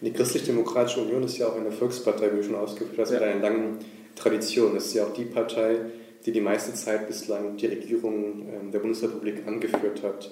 Die 0.00 0.12
Christlich-Demokratische 0.12 1.00
Union 1.00 1.22
ist 1.24 1.36
ja 1.36 1.48
auch 1.48 1.56
eine 1.56 1.70
Volkspartei, 1.70 2.32
wie 2.32 2.36
du 2.36 2.44
schon 2.44 2.54
ausgeführt 2.54 2.98
hast, 2.98 3.10
ja. 3.10 3.20
mit 3.20 3.28
einer 3.28 3.40
langen 3.40 3.78
Tradition. 4.16 4.74
Das 4.74 4.86
ist 4.86 4.94
ja 4.94 5.04
auch 5.04 5.12
die 5.12 5.26
Partei, 5.26 5.76
die 6.24 6.32
die 6.32 6.40
meiste 6.40 6.72
Zeit 6.72 7.06
bislang 7.06 7.56
die 7.56 7.66
Regierung 7.66 8.48
ähm, 8.48 8.70
der 8.70 8.78
Bundesrepublik 8.78 9.46
angeführt 9.46 10.02
hat. 10.02 10.30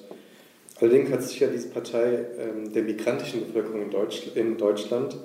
Allerdings 0.81 1.11
hat 1.11 1.23
sich 1.23 1.41
ja 1.41 1.49
diese 1.49 1.69
Partei 1.69 2.25
ähm, 2.39 2.73
der 2.73 2.83
migrantischen 2.83 3.47
Bevölkerung 3.47 3.83
in, 3.83 3.91
Deutsch, 3.91 4.29
in 4.35 4.57
Deutschland 4.57 5.17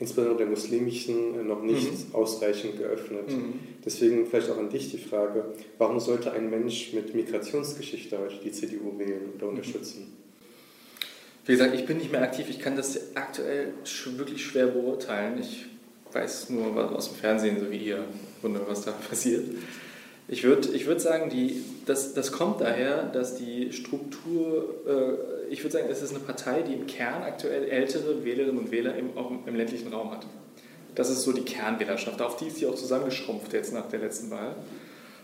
insbesondere 0.00 0.36
der 0.36 0.46
muslimischen, 0.46 1.40
äh, 1.40 1.42
noch 1.42 1.62
nicht 1.62 2.08
mhm. 2.08 2.14
ausreichend 2.14 2.78
geöffnet. 2.78 3.30
Mhm. 3.30 3.54
Deswegen 3.84 4.26
vielleicht 4.26 4.50
auch 4.50 4.58
an 4.58 4.70
dich 4.70 4.90
die 4.90 4.98
Frage, 4.98 5.44
warum 5.78 6.00
sollte 6.00 6.32
ein 6.32 6.50
Mensch 6.50 6.92
mit 6.92 7.14
Migrationsgeschichte 7.14 8.18
heute 8.18 8.36
die 8.42 8.52
CDU 8.52 8.98
wählen 8.98 9.32
oder 9.34 9.46
mhm. 9.46 9.58
unterstützen? 9.58 10.12
Wie 11.46 11.52
gesagt, 11.52 11.74
ich 11.74 11.86
bin 11.86 11.96
nicht 11.96 12.12
mehr 12.12 12.22
aktiv, 12.22 12.46
ich 12.50 12.58
kann 12.58 12.76
das 12.76 13.16
aktuell 13.16 13.72
wirklich 14.16 14.44
schwer 14.44 14.66
beurteilen. 14.66 15.38
Ich 15.40 15.64
weiß 16.12 16.50
nur 16.50 16.94
aus 16.94 17.08
dem 17.08 17.16
Fernsehen, 17.16 17.58
so 17.58 17.70
wie 17.70 17.78
ihr, 17.78 18.04
wundere, 18.42 18.68
was 18.68 18.84
da 18.84 18.92
passiert. 19.08 19.44
Ich 20.30 20.44
würde 20.44 20.68
ich 20.68 20.86
würd 20.86 21.00
sagen, 21.00 21.30
die, 21.30 21.64
das, 21.86 22.12
das 22.12 22.32
kommt 22.32 22.60
daher, 22.60 23.04
dass 23.04 23.36
die 23.36 23.72
Struktur, 23.72 24.74
äh, 24.86 25.50
ich 25.50 25.64
würde 25.64 25.78
sagen, 25.78 25.86
es 25.90 26.02
ist 26.02 26.10
eine 26.10 26.20
Partei, 26.20 26.60
die 26.60 26.74
im 26.74 26.86
Kern 26.86 27.22
aktuell 27.22 27.64
ältere 27.64 28.24
Wählerinnen 28.24 28.58
und 28.58 28.70
Wähler 28.70 28.94
im, 28.94 29.16
auch 29.16 29.30
im 29.46 29.56
ländlichen 29.56 29.90
Raum 29.90 30.10
hat. 30.10 30.26
Das 30.94 31.08
ist 31.08 31.22
so 31.22 31.32
die 31.32 31.44
Kernwählerschaft. 31.44 32.20
Auf 32.20 32.36
die 32.36 32.48
ist 32.48 32.56
sie 32.56 32.66
auch 32.66 32.74
zusammengeschrumpft 32.74 33.54
jetzt 33.54 33.72
nach 33.72 33.88
der 33.88 34.00
letzten 34.00 34.30
Wahl. 34.30 34.54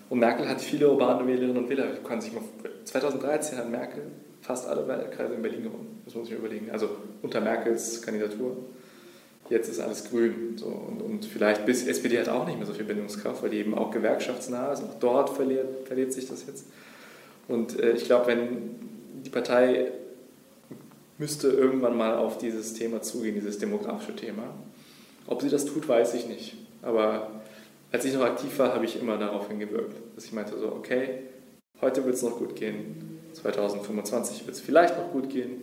Und 0.09 0.21
Merkel 0.21 0.49
hat 0.49 0.63
viele 0.63 0.89
urbane 0.89 1.27
Wählerinnen 1.27 1.59
und 1.59 1.69
Wähler. 1.69 1.87
Kann 2.07 2.23
sich 2.23 2.33
mal, 2.33 2.43
2013 2.85 3.59
hat 3.59 3.71
Merkel 3.71 4.05
fast 4.41 4.67
alle 4.67 4.89
Wahlkreise 4.89 5.35
in 5.35 5.43
Berlin 5.43 5.65
gewonnen. 5.65 6.03
Das 6.07 6.15
muss 6.15 6.29
ich 6.29 6.33
mir 6.33 6.39
überlegen. 6.39 6.71
Also 6.71 6.89
unter 7.21 7.43
Merkels 7.43 8.01
Kandidatur 8.01 8.57
jetzt 9.51 9.69
ist 9.69 9.81
alles 9.81 10.09
grün. 10.11 10.57
So. 10.57 10.67
Und, 10.67 11.03
und 11.03 11.25
vielleicht 11.25 11.67
bis 11.67 11.87
SPD 11.87 12.19
hat 12.19 12.29
auch 12.29 12.47
nicht 12.47 12.59
mehr 12.59 12.67
so 12.67 12.75
viel 12.75 12.85
Bindungskraft, 12.85 13.43
weil 13.43 13.51
die 13.51 13.59
eben 13.59 13.75
auch 13.75 13.91
gewerkschaftsnah 13.91 14.73
ist. 14.73 14.83
Auch 14.83 14.99
dort 15.01 15.31
verliert, 15.31 15.87
verliert 15.87 16.13
sich 16.13 16.29
das 16.29 16.47
jetzt. 16.47 16.67
Und 17.49 17.79
äh, 17.79 17.93
ich 17.93 18.05
glaube, 18.05 18.29
wenn 18.29 18.77
die 19.25 19.31
Partei 19.31 19.93
müsste 21.19 21.49
irgendwann 21.49 21.97
mal 21.97 22.17
auf 22.17 22.39
dieses 22.39 22.75
Thema 22.75 23.03
zugehen, 23.03 23.35
dieses 23.35 23.59
demografische 23.59 24.17
Thema. 24.17 24.43
Ob 25.27 25.43
sie 25.43 25.49
das 25.49 25.65
tut, 25.65 25.89
weiß 25.89 26.15
ich 26.15 26.27
nicht. 26.27 26.57
Aber 26.83 27.43
als 27.93 28.05
ich 28.05 28.15
noch 28.15 28.23
aktiv 28.23 28.59
war, 28.59 28.75
habe 28.75 28.85
ich 28.85 29.01
immer 29.01 29.17
darauf 29.17 29.49
hingewirkt, 29.49 29.97
dass 30.17 30.25
ich 30.25 30.33
meinte 30.33 30.59
so, 30.59 30.69
okay, 30.73 31.21
heute 31.81 32.05
wird 32.05 32.17
es 32.17 32.23
noch 32.23 32.39
gut 32.39 32.57
gehen, 32.57 33.21
2025 33.35 34.47
wird 34.47 34.57
es 34.57 34.61
vielleicht 34.61 34.99
noch 34.99 35.13
gut 35.13 35.31
gehen, 35.31 35.63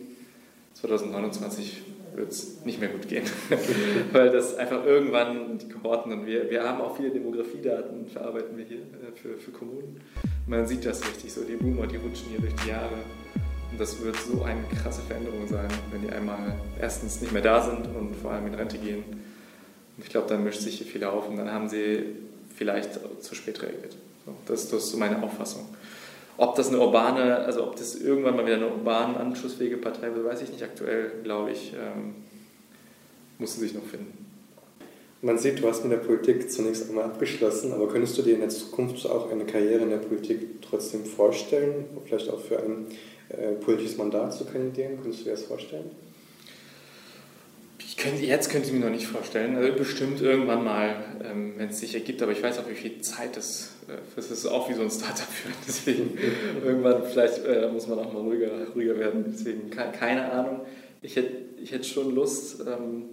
2029 0.74 1.82
wird 2.14 2.30
es 2.30 2.64
nicht 2.64 2.80
mehr 2.80 2.88
gut 2.88 3.08
gehen. 3.08 3.24
Weil 4.12 4.30
das 4.30 4.56
einfach 4.56 4.84
irgendwann 4.84 5.58
die 5.58 5.68
Kohorten 5.68 6.12
und 6.12 6.26
wir, 6.26 6.50
wir 6.50 6.62
haben 6.62 6.80
auch 6.80 6.96
viele 6.96 7.10
Demografiedaten, 7.10 8.06
verarbeiten 8.06 8.56
wir 8.56 8.64
hier 8.64 8.78
äh, 8.78 9.12
für, 9.14 9.38
für 9.38 9.50
Kommunen. 9.50 10.00
Man 10.46 10.66
sieht 10.66 10.84
das 10.84 11.06
richtig 11.06 11.32
so, 11.32 11.42
die 11.42 11.56
Boomer, 11.56 11.86
die 11.86 11.96
rutschen 11.96 12.28
hier 12.30 12.40
durch 12.40 12.54
die 12.64 12.70
Jahre. 12.70 12.94
Und 13.70 13.80
das 13.80 14.02
wird 14.02 14.16
so 14.16 14.42
eine 14.42 14.62
krasse 14.82 15.00
Veränderung 15.02 15.46
sein, 15.48 15.68
wenn 15.90 16.02
die 16.02 16.10
einmal 16.10 16.54
erstens 16.80 17.20
nicht 17.20 17.32
mehr 17.32 17.42
da 17.42 17.62
sind 17.62 17.86
und 17.96 18.14
vor 18.16 18.32
allem 18.32 18.46
in 18.46 18.54
Rente 18.54 18.76
gehen. 18.76 19.02
Und 19.96 20.04
ich 20.04 20.10
glaube, 20.10 20.28
dann 20.28 20.44
mischt 20.44 20.60
sich 20.60 20.78
hier 20.78 20.86
viel 20.86 21.04
auf 21.04 21.28
und 21.28 21.36
dann 21.36 21.50
haben 21.50 21.68
sie 21.68 22.04
vielleicht 22.54 23.00
zu 23.20 23.34
spät 23.34 23.62
reagiert. 23.62 23.96
So, 24.26 24.34
das, 24.46 24.68
das 24.68 24.84
ist 24.84 24.90
so 24.90 24.98
meine 24.98 25.22
Auffassung. 25.22 25.66
Ob 26.42 26.56
das 26.56 26.70
eine 26.70 26.80
urbane, 26.80 27.36
also 27.36 27.62
ob 27.62 27.76
das 27.76 27.94
irgendwann 27.94 28.34
mal 28.34 28.44
wieder 28.44 28.56
eine 28.56 28.66
urban 28.66 29.16
anschlussfähige 29.16 29.76
Partei 29.76 30.12
wird, 30.12 30.26
weiß 30.26 30.42
ich 30.42 30.50
nicht. 30.50 30.64
Aktuell, 30.64 31.12
glaube 31.22 31.52
ich, 31.52 31.72
ähm, 31.72 32.16
muss 33.38 33.54
sie 33.54 33.60
sich 33.60 33.74
noch 33.74 33.84
finden. 33.84 34.26
Man 35.20 35.38
sieht, 35.38 35.62
du 35.62 35.68
hast 35.68 35.84
mit 35.84 35.92
der 35.92 35.98
Politik 35.98 36.50
zunächst 36.50 36.88
einmal 36.88 37.04
abgeschlossen, 37.04 37.72
aber 37.72 37.86
könntest 37.86 38.18
du 38.18 38.22
dir 38.22 38.34
in 38.34 38.40
der 38.40 38.48
Zukunft 38.48 39.06
auch 39.06 39.30
eine 39.30 39.44
Karriere 39.44 39.84
in 39.84 39.90
der 39.90 39.98
Politik 39.98 40.60
trotzdem 40.68 41.04
vorstellen, 41.04 41.84
vielleicht 42.04 42.28
auch 42.28 42.40
für 42.40 42.58
ein 42.58 42.86
äh, 43.28 43.52
politisches 43.52 43.96
Mandat 43.96 44.34
zu 44.34 44.44
kandidieren? 44.44 44.98
Könntest 45.00 45.20
du 45.20 45.24
dir 45.26 45.30
das 45.30 45.44
vorstellen? 45.44 45.92
Ich 48.02 48.08
könnte, 48.08 48.26
jetzt 48.26 48.50
könnte 48.50 48.66
ich 48.66 48.72
mir 48.72 48.80
noch 48.80 48.90
nicht 48.90 49.06
vorstellen. 49.06 49.54
Also 49.54 49.74
bestimmt 49.74 50.20
irgendwann 50.20 50.64
mal, 50.64 50.96
ähm, 51.22 51.52
wenn 51.56 51.68
es 51.68 51.78
sich 51.78 51.94
ergibt, 51.94 52.20
aber 52.20 52.32
ich 52.32 52.42
weiß 52.42 52.58
auch, 52.58 52.68
wie 52.68 52.74
viel 52.74 53.00
Zeit 53.00 53.36
das, 53.36 53.74
äh, 53.86 53.92
das 54.16 54.28
ist 54.32 54.44
auch 54.44 54.68
wie 54.68 54.74
so 54.74 54.82
ein 54.82 54.90
Startup 54.90 55.24
führt. 55.24 55.54
Deswegen 55.68 56.18
irgendwann 56.64 57.04
vielleicht 57.04 57.46
äh, 57.46 57.68
muss 57.72 57.86
man 57.86 58.00
auch 58.00 58.12
mal 58.12 58.22
ruhiger, 58.22 58.50
ruhiger 58.74 58.98
werden. 58.98 59.26
Deswegen 59.32 59.70
keine 59.70 60.32
Ahnung. 60.32 60.62
Ich 61.00 61.14
hätte, 61.14 61.30
ich 61.62 61.70
hätte 61.70 61.84
schon 61.84 62.12
Lust, 62.12 62.62
ähm, 62.62 63.04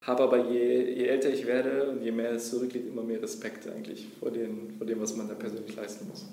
habe 0.00 0.22
aber 0.22 0.50
je, 0.50 0.94
je 0.94 1.04
älter 1.04 1.28
ich 1.28 1.46
werde 1.46 1.90
und 1.90 2.02
je 2.02 2.10
mehr 2.10 2.30
es 2.30 2.48
zurückgeht, 2.48 2.86
immer 2.88 3.02
mehr 3.02 3.20
Respekt 3.20 3.68
eigentlich 3.68 4.06
vor, 4.18 4.30
den, 4.30 4.76
vor 4.78 4.86
dem, 4.86 4.98
was 4.98 5.14
man 5.14 5.28
da 5.28 5.34
persönlich 5.34 5.76
leisten 5.76 6.08
muss. 6.08 6.24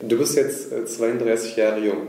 Du 0.00 0.18
bist 0.18 0.34
jetzt 0.34 0.70
32 0.70 1.56
äh, 1.56 1.60
Jahre 1.60 1.86
jung. 1.86 2.06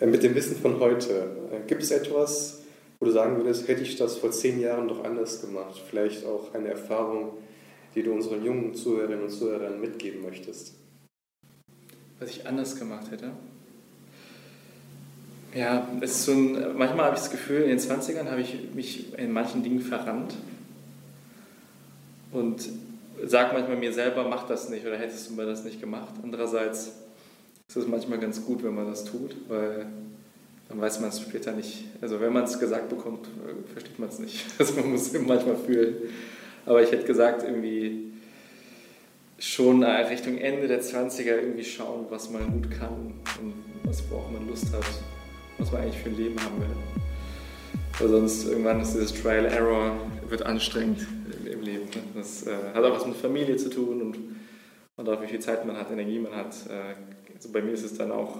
Äh, 0.00 0.06
mit 0.06 0.24
dem 0.24 0.34
Wissen 0.34 0.56
von 0.56 0.80
heute, 0.80 1.28
äh, 1.52 1.68
gibt 1.68 1.84
es 1.84 1.92
etwas, 1.92 2.57
wo 3.00 3.06
du 3.06 3.12
sagen 3.12 3.36
würdest, 3.36 3.68
hätte 3.68 3.82
ich 3.82 3.96
das 3.96 4.16
vor 4.16 4.30
zehn 4.30 4.60
Jahren 4.60 4.88
doch 4.88 5.04
anders 5.04 5.40
gemacht? 5.40 5.80
Vielleicht 5.88 6.26
auch 6.26 6.54
eine 6.54 6.68
Erfahrung, 6.68 7.32
die 7.94 8.02
du 8.02 8.12
unseren 8.12 8.44
jungen 8.44 8.74
Zuhörerinnen 8.74 9.24
und 9.24 9.30
Zuhörern 9.30 9.80
mitgeben 9.80 10.22
möchtest? 10.22 10.74
Was 12.18 12.30
ich 12.30 12.46
anders 12.46 12.76
gemacht 12.76 13.10
hätte? 13.10 13.30
Ja, 15.54 15.88
es 16.00 16.10
ist 16.10 16.24
so 16.26 16.32
ein, 16.32 16.76
manchmal 16.76 17.06
habe 17.06 17.14
ich 17.14 17.22
das 17.22 17.30
Gefühl, 17.30 17.62
in 17.62 17.68
den 17.68 17.78
20ern 17.78 18.30
habe 18.30 18.40
ich 18.40 18.74
mich 18.74 19.16
in 19.18 19.32
manchen 19.32 19.62
Dingen 19.62 19.80
verrannt 19.80 20.34
und 22.32 22.68
sage 23.24 23.54
manchmal 23.54 23.76
mir 23.76 23.92
selber, 23.92 24.28
mach 24.28 24.46
das 24.46 24.68
nicht 24.68 24.86
oder 24.86 24.98
hättest 24.98 25.30
du 25.30 25.34
mir 25.34 25.46
das 25.46 25.64
nicht 25.64 25.80
gemacht. 25.80 26.12
Andererseits 26.22 26.92
ist 27.68 27.76
es 27.76 27.86
manchmal 27.86 28.18
ganz 28.18 28.44
gut, 28.44 28.62
wenn 28.62 28.74
man 28.74 28.86
das 28.86 29.04
tut, 29.04 29.36
weil 29.48 29.86
dann 30.68 30.80
weiß 30.80 31.00
man 31.00 31.08
es 31.08 31.20
später 31.20 31.52
nicht. 31.52 31.84
Also 32.00 32.20
wenn 32.20 32.32
man 32.32 32.44
es 32.44 32.58
gesagt 32.58 32.88
bekommt, 32.88 33.26
äh, 33.26 33.72
versteht 33.72 33.98
man 33.98 34.08
es 34.08 34.18
nicht. 34.18 34.44
Also 34.58 34.74
man 34.74 34.90
muss 34.90 35.12
es 35.12 35.20
manchmal 35.20 35.56
fühlen. 35.56 35.96
Aber 36.66 36.82
ich 36.82 36.92
hätte 36.92 37.06
gesagt, 37.06 37.42
irgendwie 37.42 38.12
schon 39.38 39.82
Richtung 39.82 40.36
Ende 40.36 40.68
der 40.68 40.82
20er 40.82 41.36
irgendwie 41.36 41.64
schauen, 41.64 42.06
was 42.10 42.28
man 42.30 42.50
gut 42.50 42.70
kann 42.70 43.14
und 43.40 43.54
was, 43.84 44.02
worauf 44.10 44.30
man 44.30 44.46
Lust 44.48 44.72
hat, 44.72 44.84
was 45.58 45.72
man 45.72 45.82
eigentlich 45.82 45.98
für 45.98 46.10
ein 46.10 46.16
Leben 46.16 46.36
haben 46.42 46.60
will. 46.60 46.76
Weil 47.98 48.08
sonst 48.08 48.46
irgendwann 48.46 48.80
ist 48.80 48.94
dieses 48.94 49.14
Trial 49.14 49.46
Error 49.46 49.96
wird 50.28 50.42
anstrengend 50.42 51.06
im 51.44 51.62
Leben. 51.62 51.88
Das 52.14 52.46
äh, 52.46 52.52
hat 52.74 52.84
auch 52.84 52.94
was 52.94 53.06
mit 53.06 53.16
Familie 53.16 53.56
zu 53.56 53.70
tun 53.70 54.02
und, 54.02 54.18
und 54.96 55.08
auch 55.08 55.22
wie 55.22 55.26
viel 55.26 55.40
Zeit 55.40 55.64
man 55.64 55.76
hat, 55.76 55.90
Energie 55.90 56.18
man 56.18 56.34
hat. 56.34 56.54
Äh, 56.68 56.94
also 57.34 57.50
bei 57.50 57.62
mir 57.62 57.72
ist 57.72 57.84
es 57.84 57.96
dann 57.96 58.12
auch, 58.12 58.36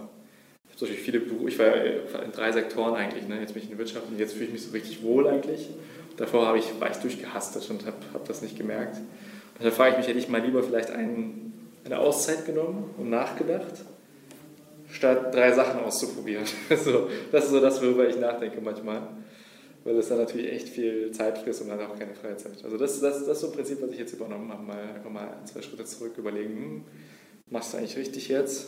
habe 0.80 0.92
viele 0.92 1.20
Berufe, 1.20 1.48
ich 1.48 1.58
war 1.58 2.22
in 2.22 2.32
drei 2.32 2.52
Sektoren 2.52 2.94
eigentlich, 2.94 3.26
ne? 3.26 3.40
jetzt 3.40 3.54
bin 3.54 3.62
ich 3.62 3.70
in 3.70 3.76
der 3.76 3.78
Wirtschaft 3.78 4.06
und 4.08 4.18
jetzt 4.18 4.34
fühle 4.34 4.46
ich 4.46 4.52
mich 4.52 4.62
so 4.62 4.70
richtig 4.70 5.02
wohl 5.02 5.26
eigentlich. 5.26 5.68
Davor 6.16 6.46
habe 6.46 6.58
ich, 6.58 6.80
war 6.80 6.90
ich 6.90 6.96
durchgehastet 6.96 7.68
und 7.70 7.86
habe 7.86 7.96
hab 8.12 8.26
das 8.26 8.42
nicht 8.42 8.56
gemerkt. 8.56 8.96
Und 8.96 9.64
da 9.64 9.70
frage 9.70 9.92
ich 9.92 9.98
mich, 9.98 10.08
hätte 10.08 10.18
ich 10.18 10.28
mal 10.28 10.40
lieber 10.40 10.62
vielleicht 10.62 10.90
einen, 10.90 11.70
eine 11.84 11.98
Auszeit 11.98 12.46
genommen 12.46 12.94
und 12.96 13.10
nachgedacht, 13.10 13.84
statt 14.90 15.34
drei 15.34 15.52
Sachen 15.52 15.80
auszuprobieren. 15.80 16.44
so, 16.84 17.08
das 17.32 17.44
ist 17.44 17.50
so 17.50 17.60
das, 17.60 17.80
worüber 17.82 18.08
ich 18.08 18.18
nachdenke 18.18 18.60
manchmal 18.60 19.02
weil 19.88 19.96
es 19.96 20.08
dann 20.08 20.18
natürlich 20.18 20.52
echt 20.52 20.68
viel 20.68 21.10
Zeit 21.12 21.38
frisst 21.38 21.62
und 21.62 21.68
dann 21.68 21.80
auch 21.80 21.98
keine 21.98 22.14
Freizeit. 22.14 22.62
Also 22.62 22.76
das, 22.76 23.00
das, 23.00 23.20
das 23.20 23.28
ist 23.28 23.40
so 23.40 23.46
ein 23.46 23.52
Prinzip, 23.54 23.80
was 23.80 23.90
ich 23.90 23.98
jetzt 23.98 24.12
übernommen 24.12 24.52
habe, 24.52 24.62
mal 24.62 24.82
einfach 24.82 25.10
mal 25.10 25.28
ein, 25.28 25.46
zwei 25.46 25.62
Schritte 25.62 25.84
zurück 25.86 26.12
überlegen, 26.18 26.54
hm, 26.54 26.84
machst 27.48 27.72
du 27.72 27.78
eigentlich 27.78 27.96
richtig 27.96 28.28
jetzt? 28.28 28.66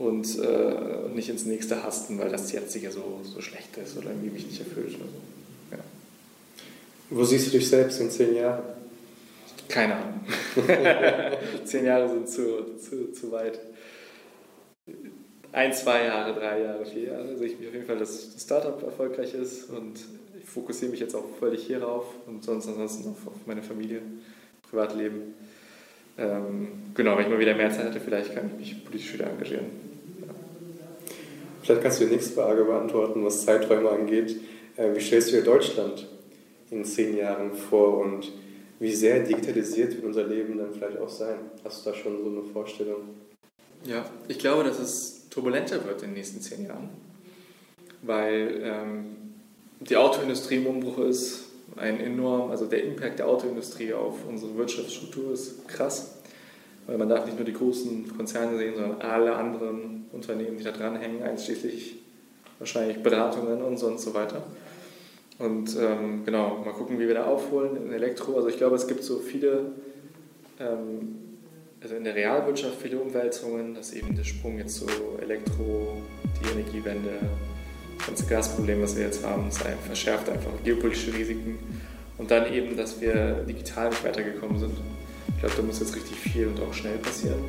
Und 0.00 0.38
äh, 0.38 1.14
nicht 1.14 1.28
ins 1.28 1.44
nächste 1.44 1.82
hasten, 1.82 2.18
weil 2.18 2.30
das 2.30 2.50
jetzige 2.52 2.90
so, 2.90 3.20
so 3.22 3.42
schlecht 3.42 3.76
ist 3.76 3.98
oder 3.98 4.08
irgendwie 4.08 4.30
mich 4.30 4.46
nicht 4.46 4.58
erfüllt. 4.58 4.94
Oder 4.94 5.04
so. 5.04 5.76
ja. 5.76 5.78
Wo 7.10 7.22
siehst 7.24 7.48
du 7.48 7.50
dich 7.50 7.68
selbst 7.68 8.00
in 8.00 8.10
zehn 8.10 8.34
Jahren? 8.34 8.62
Keine 9.68 9.96
Ahnung. 9.96 10.20
zehn 11.64 11.84
Jahre 11.84 12.08
sind 12.08 12.30
zu, 12.30 12.78
zu, 12.78 13.12
zu 13.12 13.30
weit 13.30 13.60
ein, 15.52 15.72
zwei 15.74 16.04
Jahre, 16.04 16.32
drei 16.32 16.62
Jahre, 16.62 16.86
vier 16.86 17.08
Jahre 17.08 17.36
sehe 17.36 17.48
ich 17.48 17.58
mich 17.58 17.68
auf 17.68 17.74
jeden 17.74 17.86
Fall, 17.86 17.98
dass 17.98 18.32
das 18.32 18.42
Startup 18.42 18.82
erfolgreich 18.82 19.34
ist 19.34 19.68
und 19.70 20.00
ich 20.40 20.48
fokussiere 20.48 20.92
mich 20.92 21.00
jetzt 21.00 21.14
auch 21.14 21.24
völlig 21.38 21.66
hierauf 21.66 22.06
und 22.26 22.42
sonst 22.42 22.68
ansonsten 22.68 23.10
auf, 23.10 23.26
auf 23.26 23.46
meine 23.46 23.62
Familie, 23.62 24.00
Privatleben. 24.70 25.34
Ähm, 26.16 26.68
genau, 26.94 27.16
wenn 27.16 27.24
ich 27.24 27.30
mal 27.30 27.38
wieder 27.38 27.54
mehr 27.54 27.70
Zeit 27.70 27.86
hätte, 27.86 28.00
vielleicht 28.00 28.34
kann 28.34 28.50
ich 28.52 28.74
mich 28.74 28.84
politisch 28.84 29.12
wieder 29.12 29.28
engagieren. 29.28 29.89
Vielleicht 31.62 31.82
kannst 31.82 32.00
du 32.00 32.06
die 32.06 32.12
nächste 32.12 32.34
Frage 32.34 32.64
beantworten, 32.64 33.24
was 33.24 33.44
Zeiträume 33.44 33.90
angeht. 33.90 34.36
Äh, 34.76 34.94
wie 34.94 35.00
stellst 35.00 35.32
du 35.32 35.36
dir 35.36 35.42
Deutschland 35.42 36.06
in 36.70 36.84
zehn 36.84 37.16
Jahren 37.16 37.52
vor 37.52 37.98
und 37.98 38.32
wie 38.78 38.94
sehr 38.94 39.20
digitalisiert 39.20 39.94
wird 39.94 40.04
unser 40.04 40.24
Leben 40.24 40.56
dann 40.56 40.72
vielleicht 40.72 40.98
auch 40.98 41.08
sein? 41.08 41.36
Hast 41.64 41.84
du 41.84 41.90
da 41.90 41.96
schon 41.96 42.24
so 42.24 42.30
eine 42.30 42.42
Vorstellung? 42.52 43.02
Ja, 43.84 44.04
ich 44.28 44.38
glaube, 44.38 44.64
dass 44.64 44.78
es 44.78 45.28
turbulenter 45.28 45.84
wird 45.84 46.02
in 46.02 46.10
den 46.10 46.14
nächsten 46.14 46.40
zehn 46.40 46.66
Jahren, 46.66 46.88
weil 48.02 48.60
ähm, 48.62 49.04
die 49.80 49.96
Autoindustrie 49.96 50.56
im 50.56 50.66
Umbruch 50.66 50.98
ist, 50.98 51.44
ein 51.76 52.00
enorm, 52.00 52.50
also 52.50 52.66
der 52.66 52.84
Impact 52.84 53.20
der 53.20 53.28
Autoindustrie 53.28 53.92
auf 53.92 54.16
unsere 54.28 54.56
Wirtschaftsstruktur 54.56 55.32
ist 55.32 55.66
krass, 55.68 56.18
weil 56.86 56.98
man 56.98 57.08
darf 57.08 57.24
nicht 57.26 57.36
nur 57.36 57.44
die 57.44 57.52
großen 57.52 58.16
Konzerne 58.16 58.58
sehen, 58.58 58.74
sondern 58.74 59.00
alle 59.00 59.36
anderen 59.36 59.99
Unternehmen, 60.12 60.58
die 60.58 60.64
da 60.64 60.72
dranhängen, 60.72 61.22
einschließlich 61.22 61.96
wahrscheinlich 62.58 63.02
Beratungen 63.02 63.62
und 63.62 63.78
so 63.78 63.86
und 63.86 64.00
so 64.00 64.12
weiter. 64.14 64.42
Und 65.38 65.74
ähm, 65.80 66.24
genau, 66.24 66.58
mal 66.64 66.72
gucken, 66.72 66.98
wie 66.98 67.06
wir 67.06 67.14
da 67.14 67.24
aufholen 67.24 67.76
in 67.76 67.92
Elektro. 67.92 68.36
Also 68.36 68.48
ich 68.48 68.58
glaube, 68.58 68.76
es 68.76 68.86
gibt 68.86 69.02
so 69.02 69.18
viele 69.18 69.72
ähm, 70.58 71.20
also 71.82 71.94
in 71.94 72.04
der 72.04 72.14
Realwirtschaft 72.14 72.76
viele 72.80 72.98
Umwälzungen, 72.98 73.74
dass 73.74 73.92
eben 73.92 74.14
der 74.14 74.24
Sprung 74.24 74.58
jetzt 74.58 74.76
zu 74.76 74.86
Elektro, 75.20 76.02
die 76.38 76.50
Energiewende, 76.50 77.10
das 77.96 78.06
ganze 78.06 78.26
Gasproblem, 78.26 78.82
was 78.82 78.96
wir 78.96 79.04
jetzt 79.04 79.24
haben, 79.24 79.46
das 79.46 79.58
verschärft 79.86 80.28
einfach 80.28 80.50
geopolitische 80.62 81.14
Risiken. 81.14 81.58
Und 82.18 82.30
dann 82.30 82.52
eben, 82.52 82.76
dass 82.76 83.00
wir 83.00 83.44
digital 83.48 83.88
nicht 83.88 84.04
weitergekommen 84.04 84.58
sind. 84.58 84.74
Ich 85.28 85.40
glaube, 85.40 85.54
da 85.56 85.62
muss 85.62 85.80
jetzt 85.80 85.96
richtig 85.96 86.18
viel 86.18 86.48
und 86.48 86.60
auch 86.60 86.74
schnell 86.74 86.98
passieren. 86.98 87.42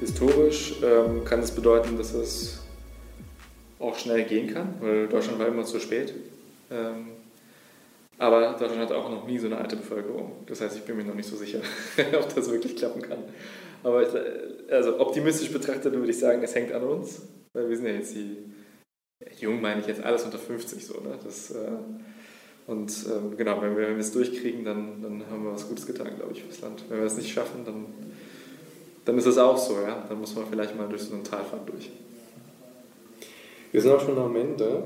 Historisch 0.00 0.76
ähm, 0.82 1.24
kann 1.24 1.40
es 1.40 1.46
das 1.46 1.56
bedeuten, 1.56 1.96
dass 1.96 2.14
es 2.14 2.60
auch 3.78 3.96
schnell 3.96 4.24
gehen 4.24 4.52
kann, 4.52 4.74
weil 4.80 5.08
Deutschland 5.08 5.38
war 5.38 5.48
immer 5.48 5.64
zu 5.64 5.80
spät. 5.80 6.14
Ähm, 6.70 7.08
aber 8.18 8.56
Deutschland 8.58 8.80
hat 8.80 8.92
auch 8.92 9.10
noch 9.10 9.26
nie 9.26 9.38
so 9.38 9.46
eine 9.46 9.58
alte 9.58 9.76
Bevölkerung. 9.76 10.32
Das 10.46 10.60
heißt, 10.60 10.76
ich 10.76 10.82
bin 10.82 10.96
mir 10.96 11.04
noch 11.04 11.14
nicht 11.14 11.28
so 11.28 11.36
sicher, 11.36 11.60
ob 12.18 12.34
das 12.34 12.50
wirklich 12.50 12.76
klappen 12.76 13.02
kann. 13.02 13.18
Aber 13.82 14.02
ich, 14.02 14.08
also 14.72 15.00
optimistisch 15.00 15.52
betrachtet 15.52 15.92
würde 15.94 16.10
ich 16.10 16.18
sagen, 16.18 16.42
es 16.42 16.54
hängt 16.54 16.72
an 16.72 16.82
uns. 16.82 17.22
Weil 17.52 17.68
wir 17.68 17.76
sind 17.76 17.86
ja 17.86 17.92
jetzt 17.92 18.14
die, 18.14 18.36
jung 19.40 19.60
meine 19.60 19.80
ich 19.80 19.86
jetzt 19.86 20.02
alles 20.02 20.24
unter 20.24 20.38
50 20.38 20.84
so. 20.84 21.00
Ne? 21.00 21.18
Das, 21.24 21.50
äh, 21.52 21.70
und 22.66 22.90
äh, 22.90 23.36
genau, 23.36 23.62
wenn 23.62 23.76
wir, 23.76 23.88
wenn 23.88 23.94
wir 23.94 24.00
es 24.00 24.12
durchkriegen, 24.12 24.64
dann, 24.64 25.00
dann 25.02 25.24
haben 25.30 25.44
wir 25.44 25.52
was 25.52 25.68
Gutes 25.68 25.86
getan, 25.86 26.16
glaube 26.16 26.32
ich, 26.32 26.42
fürs 26.42 26.60
Land. 26.60 26.84
Wenn 26.88 26.98
wir 26.98 27.06
es 27.06 27.16
nicht 27.16 27.32
schaffen, 27.32 27.64
dann, 27.64 27.86
dann 29.08 29.16
ist 29.16 29.24
es 29.24 29.38
auch 29.38 29.56
so. 29.56 29.72
Ja? 29.80 30.04
Dann 30.06 30.20
muss 30.20 30.36
man 30.36 30.44
vielleicht 30.46 30.76
mal 30.76 30.86
durch 30.86 31.00
so 31.00 31.14
einen 31.14 31.24
Talfahrt 31.24 31.66
durch. 31.66 31.88
Wir 33.72 33.80
sind 33.80 33.90
auch 33.90 34.04
schon 34.04 34.18
am 34.18 34.36
Ende. 34.36 34.82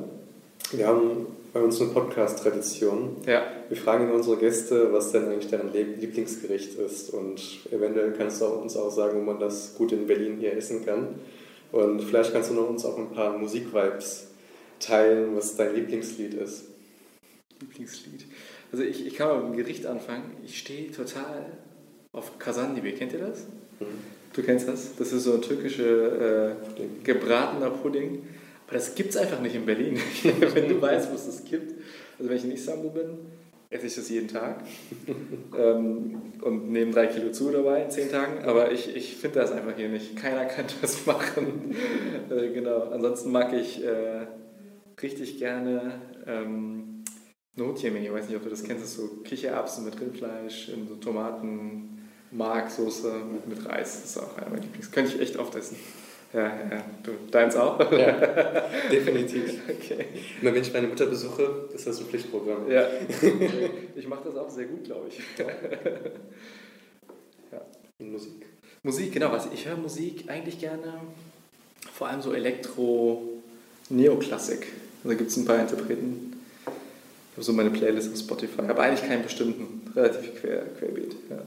Wir 0.71 0.87
haben 0.87 1.27
bei 1.53 1.61
uns 1.61 1.81
eine 1.81 1.91
Podcast-Tradition. 1.91 3.17
Ja. 3.27 3.43
Wir 3.69 3.77
fragen 3.77 4.13
unsere 4.13 4.37
Gäste, 4.37 4.93
was 4.93 5.11
denn 5.11 5.25
eigentlich 5.25 5.49
deren 5.49 5.73
Lieblingsgericht 5.73 6.79
ist. 6.79 7.11
Und 7.11 7.43
eventuell 7.73 8.13
kannst 8.13 8.41
du 8.41 8.47
uns 8.47 8.77
auch 8.77 8.91
sagen, 8.93 9.19
wo 9.19 9.25
man 9.25 9.41
das 9.41 9.75
gut 9.75 9.91
in 9.91 10.07
Berlin 10.07 10.37
hier 10.39 10.57
essen 10.57 10.85
kann. 10.85 11.17
Und 11.73 12.01
vielleicht 12.03 12.33
kannst 12.33 12.51
du 12.51 12.55
noch 12.55 12.69
uns 12.69 12.85
auch 12.85 12.97
ein 12.99 13.11
paar 13.11 13.37
Musikvibes 13.37 14.29
teilen, 14.79 15.35
was 15.35 15.57
dein 15.57 15.75
Lieblingslied 15.75 16.35
ist. 16.35 16.67
Lieblingslied. 17.61 18.27
Also 18.71 18.85
ich, 18.85 19.05
ich 19.05 19.17
kann 19.17 19.27
mal 19.27 19.39
mit 19.39 19.55
dem 19.55 19.57
Gericht 19.57 19.85
anfangen. 19.85 20.31
Ich 20.45 20.61
stehe 20.61 20.93
total 20.93 21.59
auf 22.13 22.39
Kazandibi. 22.39 22.93
Kennt 22.93 23.15
ihr 23.15 23.19
das? 23.19 23.47
Du 24.35 24.43
kennst 24.43 24.69
das? 24.69 24.97
Das 24.97 25.13
ist 25.13 25.25
so 25.25 25.35
ein 25.35 25.43
türkischer 25.43 26.51
äh, 26.51 26.55
gebratener 27.05 27.71
Pudding 27.71 28.23
das 28.73 28.95
gibt 28.95 29.11
es 29.11 29.17
einfach 29.17 29.41
nicht 29.41 29.55
in 29.55 29.67
Berlin. 29.67 29.99
wenn 30.55 30.69
du 30.69 30.81
weißt, 30.81 31.11
wo 31.11 31.15
es 31.15 31.27
das 31.27 31.45
gibt. 31.45 31.75
Also 32.19 32.31
wenn 32.31 32.37
ich 32.37 32.45
in 32.45 32.53
Istanbul 32.53 32.91
bin, 32.91 33.19
esse 33.71 33.87
ich 33.87 33.95
das 33.95 34.09
jeden 34.09 34.29
Tag 34.29 34.63
ähm, 35.59 36.33
und 36.43 36.71
nehme 36.71 36.93
drei 36.93 37.07
Kilo 37.07 37.31
zu 37.33 37.51
dabei 37.51 37.83
in 37.85 37.91
zehn 37.91 38.11
Tagen. 38.11 38.45
Aber 38.45 38.73
ich, 38.73 38.95
ich 38.95 39.17
finde 39.17 39.41
das 39.41 39.53
einfach 39.53 39.77
hier 39.77 39.89
nicht. 39.89 40.17
Keiner 40.17 40.45
kann 40.47 40.67
das 40.81 41.07
machen. 41.07 41.75
äh, 42.31 42.49
genau. 42.53 42.91
Ansonsten 42.91 43.31
mag 43.31 43.53
ich 43.53 43.85
äh, 43.85 44.27
richtig 45.03 45.39
gerne 45.39 46.01
ähm, 46.27 47.05
Notjemini. 47.57 48.07
Ich 48.07 48.13
weiß 48.13 48.29
nicht, 48.29 48.37
ob 48.37 48.45
du 48.45 48.51
das 48.51 48.65
kennst. 48.65 48.83
Das 48.83 48.91
ist 48.91 48.97
so 48.97 49.09
Kichererbsen 49.23 49.85
mit 49.85 50.01
Rindfleisch, 50.01 50.71
in 50.71 50.89
so 50.89 50.97
Tomaten, 50.97 51.92
Mark, 52.33 52.71
Soße 52.71 53.13
mit, 53.31 53.47
mit 53.47 53.67
Reis. 53.69 54.01
Das 54.03 54.11
ist 54.11 54.19
auch 54.19 54.37
einer 54.37 54.49
meiner 54.49 54.63
Lieblings. 54.63 54.91
Könnte 54.91 55.15
ich 55.15 55.21
echt 55.21 55.37
oft 55.37 55.55
essen. 55.55 55.77
Ja, 56.33 56.47
ja, 56.47 56.85
du, 57.03 57.13
deins 57.31 57.55
auch? 57.57 57.79
Ja, 57.93 58.13
definitiv. 58.91 59.61
Okay. 59.69 60.07
Immer 60.41 60.55
wenn 60.55 60.63
ich 60.63 60.73
meine 60.73 60.89
Mutter 60.89 61.05
besuche, 61.05 61.69
ist 61.75 61.87
das 61.87 62.01
ein 62.01 62.07
Pflichtprogramm. 62.07 62.71
Ja, 62.71 62.87
ich 63.95 64.09
mache 64.09 64.23
das 64.25 64.37
auch 64.37 64.49
sehr 64.49 64.65
gut, 64.65 64.85
glaube 64.85 65.09
ich. 65.09 65.21
Ja. 67.53 67.61
Und 67.99 68.13
Musik. 68.13 68.47
Musik, 68.83 69.13
genau. 69.13 69.31
Was, 69.31 69.47
ich 69.53 69.69
höre 69.69 69.77
Musik 69.77 70.25
eigentlich 70.27 70.59
gerne, 70.59 71.03
vor 71.93 72.09
allem 72.09 72.23
so 72.23 72.33
Elektro, 72.33 73.29
Neoklassik. 73.91 74.69
Da 75.05 75.13
gibt 75.13 75.31
es 75.31 75.37
ein 75.37 75.45
paar 75.45 75.61
Interpreten. 75.61 76.33
Ich 76.65 77.37
habe 77.37 77.43
so 77.43 77.53
meine 77.53 77.69
Playlist 77.69 78.11
auf 78.11 78.19
Spotify, 78.19 78.63
aber 78.63 78.85
eigentlich 78.85 79.07
keinen 79.07 79.23
bestimmten, 79.23 79.87
relativ 79.95 80.41
quer, 80.41 80.65
querbeet. 80.79 81.15
Ja. 81.29 81.43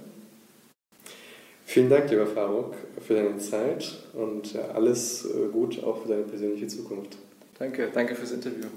Vielen 1.75 1.89
Dank, 1.89 2.09
lieber 2.09 2.25
Faruk, 2.25 2.73
für 3.05 3.15
deine 3.15 3.37
Zeit 3.37 3.97
und 4.13 4.55
alles 4.73 5.25
äh, 5.25 5.49
gut 5.51 5.83
auch 5.83 6.03
für 6.03 6.07
deine 6.07 6.23
persönliche 6.23 6.67
Zukunft. 6.67 7.17
Danke, 7.59 7.89
danke 7.93 8.15
fürs 8.15 8.31
Interview. 8.31 8.67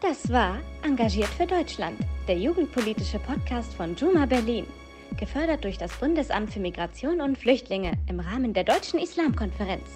Das 0.00 0.28
war 0.32 0.58
Engagiert 0.82 1.28
für 1.28 1.46
Deutschland, 1.46 2.00
der 2.26 2.36
jugendpolitische 2.36 3.20
Podcast 3.20 3.72
von 3.74 3.94
Juma 3.94 4.26
Berlin, 4.26 4.66
gefördert 5.20 5.62
durch 5.62 5.78
das 5.78 5.92
Bundesamt 6.00 6.52
für 6.52 6.58
Migration 6.58 7.20
und 7.20 7.38
Flüchtlinge 7.38 7.92
im 8.08 8.18
Rahmen 8.18 8.52
der 8.52 8.64
Deutschen 8.64 8.98
Islamkonferenz. 8.98 9.86